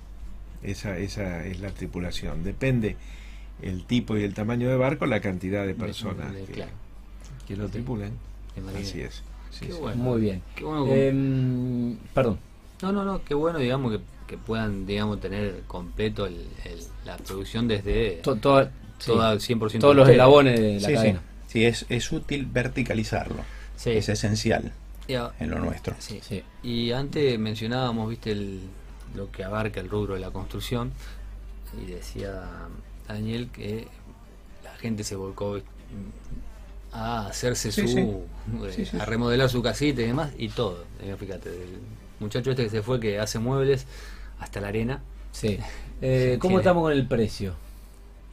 [0.62, 2.42] Esa, esa es la tripulación.
[2.44, 2.96] Depende
[3.62, 6.72] el tipo y el tamaño de barco, la cantidad de personas De- de- que, claro,
[7.46, 8.12] que lo tripulen.
[8.56, 8.88] de marinero.
[8.88, 9.22] Así es.
[9.54, 9.78] Sí, Qué sí.
[9.80, 10.02] bueno.
[10.02, 10.42] Muy bien.
[10.56, 10.86] Qué bueno.
[10.92, 12.38] Em, perdón.
[12.82, 17.16] No, no, no, qué bueno, digamos, que, que puedan, digamos, tener completo el, el- la
[17.16, 21.20] producción desde To- toda- sí, toda 100% todos los eslabones de la cadena.
[21.46, 23.36] Sí, es, es útil verticalizarlo.
[23.76, 23.90] Sí.
[23.90, 24.72] Es esencial
[25.10, 25.94] a- en lo nuestro.
[25.98, 26.20] sí.
[26.22, 26.42] Sí.
[26.62, 28.60] Y antes mencionábamos, viste, el,
[29.14, 30.90] lo que abarca el rubro de la construcción.
[31.80, 32.42] Y decía
[33.08, 33.86] Daniel que
[34.64, 35.60] la gente se volcó
[36.94, 37.88] a hacerse Sí, su.
[37.88, 37.98] sí.
[38.00, 40.30] eh, Sí, sí, a remodelar su casita y demás.
[40.38, 40.84] Y todo.
[41.02, 41.78] Eh, fíjate, el
[42.20, 43.86] muchacho este que se fue que hace muebles
[44.40, 45.02] hasta la arena.
[45.32, 45.58] Sí.
[46.02, 47.54] Eh, ¿Cómo Tiene- estamos con el precio?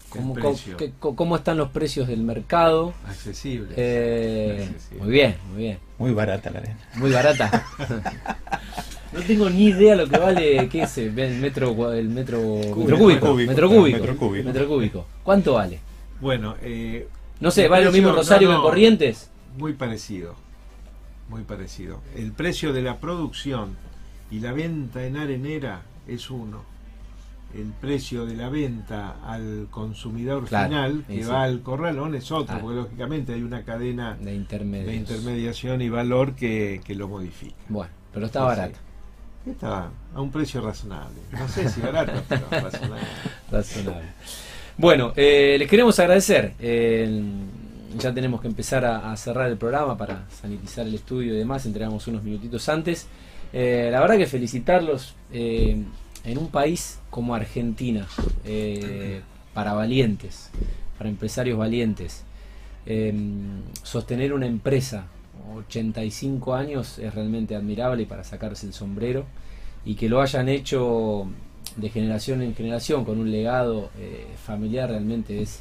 [0.10, 0.78] ¿Cómo, El cómo- precio.
[0.78, 2.94] qué- co- cómo están los precios del mercado?
[3.08, 3.70] Accesible.
[3.78, 5.04] Eh, Accesible.
[5.04, 5.78] muy bien, muy bien.
[6.00, 6.78] Muy barata la arena.
[6.96, 7.64] Muy barata.
[9.14, 12.76] no tengo ni idea lo que vale, ¿qué es el metro, cua- el metro, metro
[12.76, 13.28] Metro cúbico?
[13.28, 13.98] cúbico, Metro cúbico.
[14.00, 14.46] metro cúbico.
[14.48, 15.06] Metro cúbico.
[15.24, 15.80] ¿Cuánto vale?
[16.20, 17.08] Bueno, eh,
[17.42, 18.64] No sé, ¿vale lo mismo en Rosario no, que en.
[18.64, 19.30] Corrientes?
[19.58, 20.36] Muy parecido,
[21.28, 22.00] muy parecido.
[22.16, 23.76] El precio de la producción
[24.30, 26.64] y la venta en arenera es uno.
[27.54, 32.46] El precio de la venta al consumidor Claro, final, que va al corralón, es otro,
[32.46, 32.62] Claro.
[32.62, 37.56] porque lógicamente hay una cadena De intermediación y valor que, que lo modifica.
[37.68, 38.78] Bueno, pero está barato.
[39.46, 41.20] Está a un precio razonable.
[41.32, 43.08] No sé si barato, pero razonable.
[43.52, 44.14] Razonable.
[44.82, 46.54] Bueno, eh, les queremos agradecer.
[46.60, 47.22] eh,
[48.00, 51.68] ya tenemos que empezar a, cerrar el programa para sanitizar el estudio y demás.
[51.68, 53.06] Entregamos unos minutitos antes.
[53.54, 55.86] Eh, la verdad que felicitarlos en
[56.36, 58.08] un país como Argentina,
[59.54, 60.50] para valientes,
[60.98, 62.24] para empresarios valientes.
[63.84, 65.06] Sostener una empresa
[65.58, 69.26] 85 años es realmente admirable para sacarse el sombrero
[69.86, 71.28] y que lo hayan hecho
[71.78, 75.60] de generación en generación con un legado eh, familiar realmente es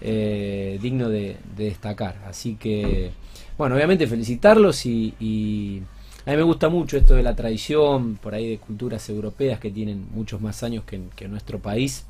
[0.00, 2.16] eh, digno de, de destacar.
[2.26, 3.10] Así que,
[3.58, 5.82] bueno, obviamente felicitarlos y, y
[6.26, 9.70] a mí me gusta mucho esto de la tradición, por ahí de culturas europeas que
[9.70, 12.04] tienen muchos más años que, en- que nuestro país.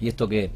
[0.00, 0.50] Y esto que,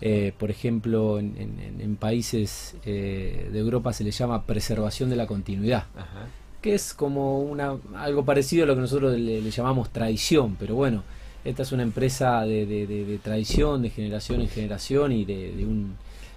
[0.00, 5.16] eh, por ejemplo, en, en- en países eh, de Europa se le llama preservación de
[5.16, 6.26] la continuidad Ajá.
[6.60, 10.74] que es como una algo parecido a lo que nosotros le, le llamamos tradición, pero
[10.74, 11.02] bueno,
[11.48, 15.64] esta es una empresa de, de- de- de tradición, de generación en generación y de,
[15.66, 15.94] un,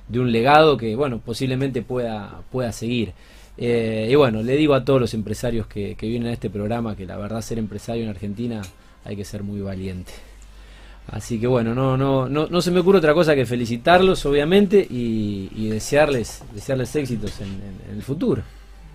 [0.08, 3.14] de un legado que, bueno, posiblemente pueda, pueda seguir.
[3.58, 6.96] Eh, y bueno, le digo a todos los empresarios que, que vienen a este programa
[6.96, 8.62] que la verdad ser empresario en Argentina
[9.04, 10.12] hay que ser muy valiente.
[11.08, 14.86] Así que bueno, no, no, no, no se me ocurre otra cosa que felicitarlos, obviamente,
[14.90, 18.44] y, y desearles, desearles éxitos en, en- en el futuro.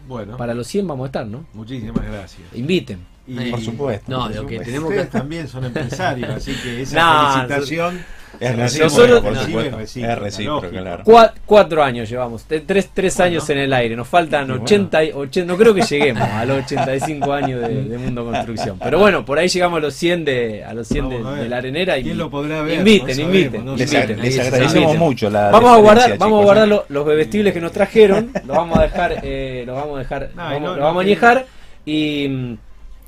[0.06, 1.46] Bueno, Para los 100 vamos a estar, ¿no?
[1.54, 2.42] muchísimas gracias.
[2.54, 3.00] Inviten.
[3.26, 4.10] Y Por supuesto.
[4.12, 5.18] No, por lo que tenemos ustedes que.
[5.18, 8.04] también son empresarios, así que esa No, felicitación
[8.40, 10.70] Es recíproca, Es recíproco, lógico.
[10.82, 11.04] claro.
[11.04, 13.24] Cua- cuatro años llevamos, tres, tres Bueno.
[13.30, 14.62] años en el aire, nos faltan bueno.
[14.64, 18.78] 80, y- 80, no creo que lleguemos a los 85 años de, de Mundo Construcción,
[18.82, 21.96] pero bueno, por ahí llegamos a los 100 de, a los 100 de, la arenera
[21.96, 22.78] y ¿Quién lo podrá ver?
[22.80, 26.66] inviten, No inviten, no Les, inviten, agradecemos mucho la Vamos a guardar, vamos a guardar
[26.66, 26.70] ¿eh?
[26.70, 30.30] lo- los bebestibles que nos trajeron, los vamos a dejar, eh, los vamos a dejar,
[30.36, 31.46] No, vamos, los no vamos a añejar
[31.86, 32.56] y,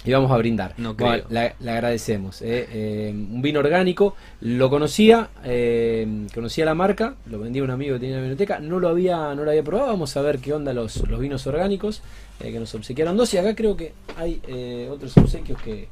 [0.07, 0.73] y vamos a brindar.
[0.79, 1.27] No Bueno, creo.
[1.31, 2.41] la- le agradecemos.
[2.43, 7.95] eh, eh, un vino orgánico, lo conocía, eh, conocía la marca, lo vendía un amigo
[7.95, 10.39] que tenía en la biblioteca, no lo había, no lo había probado, vamos a ver
[10.39, 12.03] qué onda los, los vinos orgánicos,
[12.41, 15.89] eh, que nos obsequiaron dos y acá creo que hay eh, otros obsequios que,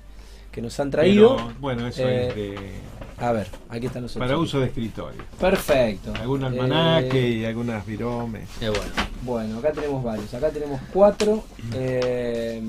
[0.54, 1.36] que nos han traído.
[1.36, 5.22] Pero, bueno, eso Eh, es de- A ver, aquí están los para uso de escritorio.
[5.38, 6.12] Perfecto.
[6.20, 8.48] Algún almanaque Eh, y algunas viromes.
[8.60, 8.92] Eh, bueno.
[9.22, 10.32] Bueno, acá tenemos varios.
[10.34, 11.44] Acá tenemos cuatro.
[11.74, 12.60] eh,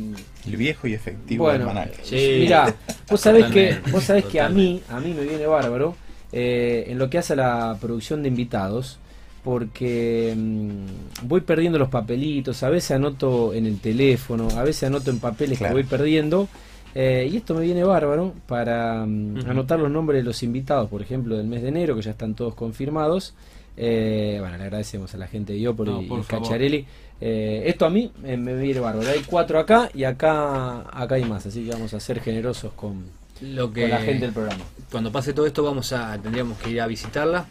[0.45, 1.97] El viejo y efectivo bueno, almanaque.
[2.03, 2.37] Sí.
[2.41, 2.73] Mirá,
[3.09, 5.95] vos sabés que, vos sabés que a mí, a mí me viene bárbaro
[6.31, 8.99] eh, en lo que hace a la producción de invitados,
[9.43, 15.09] porque mm, voy perdiendo los papelitos, a veces anoto en el teléfono, a veces anoto
[15.11, 15.75] en papeles Claro.
[15.75, 16.47] que voy perdiendo.
[16.95, 21.01] Eh, y esto me viene bárbaro para mm, anotar los nombres de los invitados, por
[21.01, 23.35] ejemplo, del mes de enero, que ya están todos confirmados.
[23.77, 26.25] Eh, bueno, le agradecemos a la gente de Iopoli No, y por.
[26.25, 26.85] Cacharelli.
[27.19, 29.09] Eh, esto a mí eh, me viene bárbaro.
[29.09, 33.05] Hay cuatro acá y acá acá hay más, así que vamos a ser generosos con,
[33.41, 34.63] Lo que con la gente del programa.
[34.91, 37.45] cuando pase todo esto vamos a tendríamos que ir a visitarla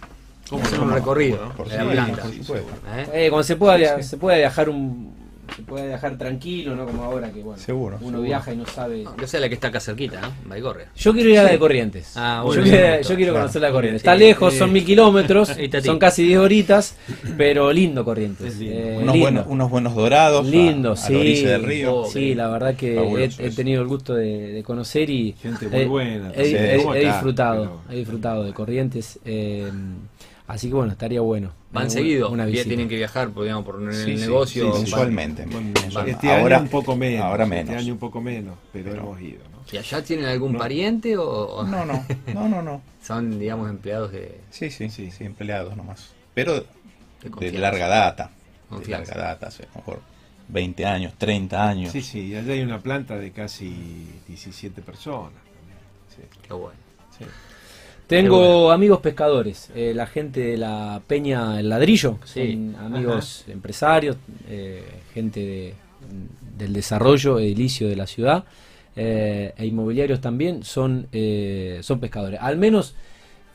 [0.48, 2.58] ¿Cómo hacer un recorrido Por de la planta por.
[2.58, 2.62] ¿eh?
[3.14, 5.23] Eh, cuando se pueda, Sí, se puede viajar un
[5.56, 8.22] se puede viajar tranquilo, no como ahora que bueno, Seguro, uno seguro.
[8.22, 9.02] viaja y no sabe.
[9.04, 10.32] No, que sea la que está acá cerquita ¿no?
[10.48, 12.12] Baigorria Yo quiero ir a la de Corrientes.
[12.16, 13.44] Ah, yo, bueno, quiero, yo quiero claro.
[13.44, 14.02] conocer la Corrientes.
[14.02, 14.58] Sí, Está lejos, sí.
[14.58, 15.52] son mil kilómetros,
[15.84, 16.96] son casi 10 horitas,
[17.36, 18.56] pero lindo Corrientes.
[18.58, 18.76] Lindo.
[18.76, 19.18] eh, Unos, lindo.
[19.20, 20.46] buenos, unos buenos dorados.
[20.46, 21.12] Lindo, a, sí.
[21.12, 21.96] la orilla del río.
[21.96, 25.80] Oh, Sí, la verdad que he, tenido el gusto de, de conocer y Gente muy
[25.80, 26.32] he- buena.
[26.34, 29.18] he, disfrutado, Pero- he disfrutado de Corrientes.
[29.24, 29.70] eh,
[30.46, 31.52] así que bueno, estaría bueno.
[31.72, 32.68] van Una- seguido una Ya visita.
[32.68, 34.68] tienen que viajar digamos, por el Sí, sí, negocio sí.
[34.68, 35.42] Bueno, mensualmente.
[36.10, 37.24] este ahora, año un poco menos.
[37.24, 37.82] Ahora Este menos.
[37.82, 39.40] año un poco menos, pero, Pero- hemos ido.
[39.50, 39.54] ¿no?
[39.72, 40.58] ¿Y allá tienen algún No.
[40.58, 42.82] pariente o, o No, no, no, no, no.
[43.02, 45.10] son digamos empleados de, Sí, sí, Sí.
[45.10, 46.10] sí, empleados nomás.
[46.34, 46.64] Pero
[47.40, 48.30] de larga data.
[48.70, 50.00] De larga data, hace a lo mejor
[50.48, 51.90] 20 años, 30 años.
[51.92, 55.32] Sí, sí, y allá hay una planta de casi 17 personas.
[55.32, 55.78] también.
[56.30, 56.78] Sí, Qué bueno.
[57.18, 57.24] sí.
[58.06, 62.52] Tengo amigos pescadores, eh, la gente de la Peña El Ladrillo, que Sí.
[62.52, 64.16] son amigos empresarios,
[64.48, 64.84] eh,
[65.14, 65.74] gente de-
[66.58, 68.44] del desarrollo edilicio de la ciudad,
[68.94, 71.08] eh, e inmobiliarios también, son,
[71.80, 72.38] son pescadores.
[72.42, 72.94] Al menos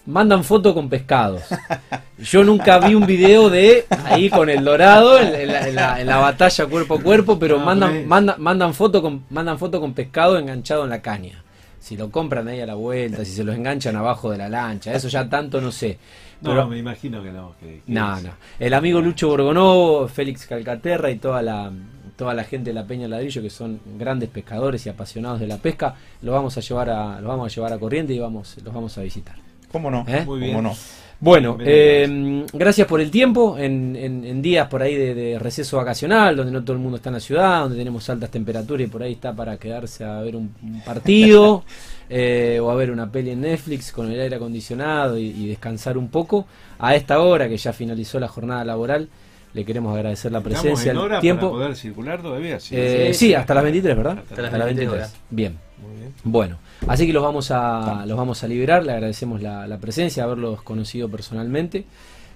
[0.08, 1.44] mandan foto con pescados.
[2.18, 6.02] Yo nunca vi un video de ahí con el dorado en, en la, en la-
[6.02, 8.08] en la batalla cuerpo a cuerpo, pero No, mandan, pues.
[8.08, 11.44] manda- mandan foto con mandan foto con pescado enganchado en la caña.
[11.80, 14.94] Si lo compran ahí a la vuelta, si se los enganchan abajo de la lancha,
[14.94, 15.98] eso ya tanto no sé.
[16.42, 17.54] No, Pero- me imagino que no.
[17.60, 18.32] Que, que no, es- no.
[18.60, 21.72] El amigo Lucho Borgonovo, Félix Calcaterra y toda la
[22.18, 25.56] toda la gente de la Peña Ladrillo que son grandes pescadores y apasionados de la
[25.58, 28.74] pesca, los vamos a llevar a los vamos a llevar a Corriente y vamos los
[28.74, 29.36] vamos a visitar.
[29.72, 30.04] ¿Cómo no?
[30.06, 30.26] ¿Eh?
[30.26, 30.64] Muy ¿Cómo bien.
[30.64, 30.76] no?
[31.22, 35.76] Bueno, eh, gracias por el tiempo en, en- en días por ahí de, de receso
[35.76, 38.90] vacacional, donde no todo el mundo está en la ciudad, donde tenemos altas temperaturas y
[38.90, 41.66] por ahí está para quedarse a ver un, un partido
[42.10, 45.98] eh, o a ver una peli en Netflix con el aire acondicionado y, y descansar
[45.98, 46.46] un poco.
[46.80, 49.10] A esta hora que ya finalizó la jornada laboral,
[49.54, 51.52] le queremos agradecer la ¿Estamos presencia, en el tiempo.
[51.52, 52.62] para poder circular todavía?
[52.62, 52.76] Sí.
[52.78, 54.20] Eh, Sí, sí, hasta las 23, ¿verdad?
[54.20, 55.16] Hasta las 23 horas.
[55.30, 55.58] Bien.
[55.86, 56.14] Muy bien.
[56.24, 60.24] Bueno, así que los vamos a los vamos a liberar, le agradecemos la, la presencia,
[60.24, 61.86] haberlos conocido personalmente.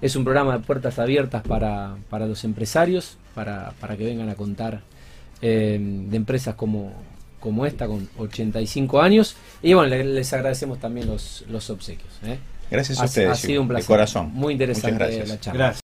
[0.02, 4.36] Es un programa de puertas abiertas para, para los empresarios, para, para que vengan a
[4.36, 4.82] contar
[5.42, 6.92] eh, de empresas como,
[7.40, 9.36] como esta, con 85 años.
[9.62, 12.12] Y bueno, le- les agradecemos también los, los obsequios.
[12.26, 12.38] ¿eh.
[12.70, 13.30] Gracias a ustedes.
[13.30, 13.88] ha sido un de placer.
[13.88, 14.32] corazón.
[14.34, 15.58] Muy interesante la charla.
[15.66, 15.84] Gracias.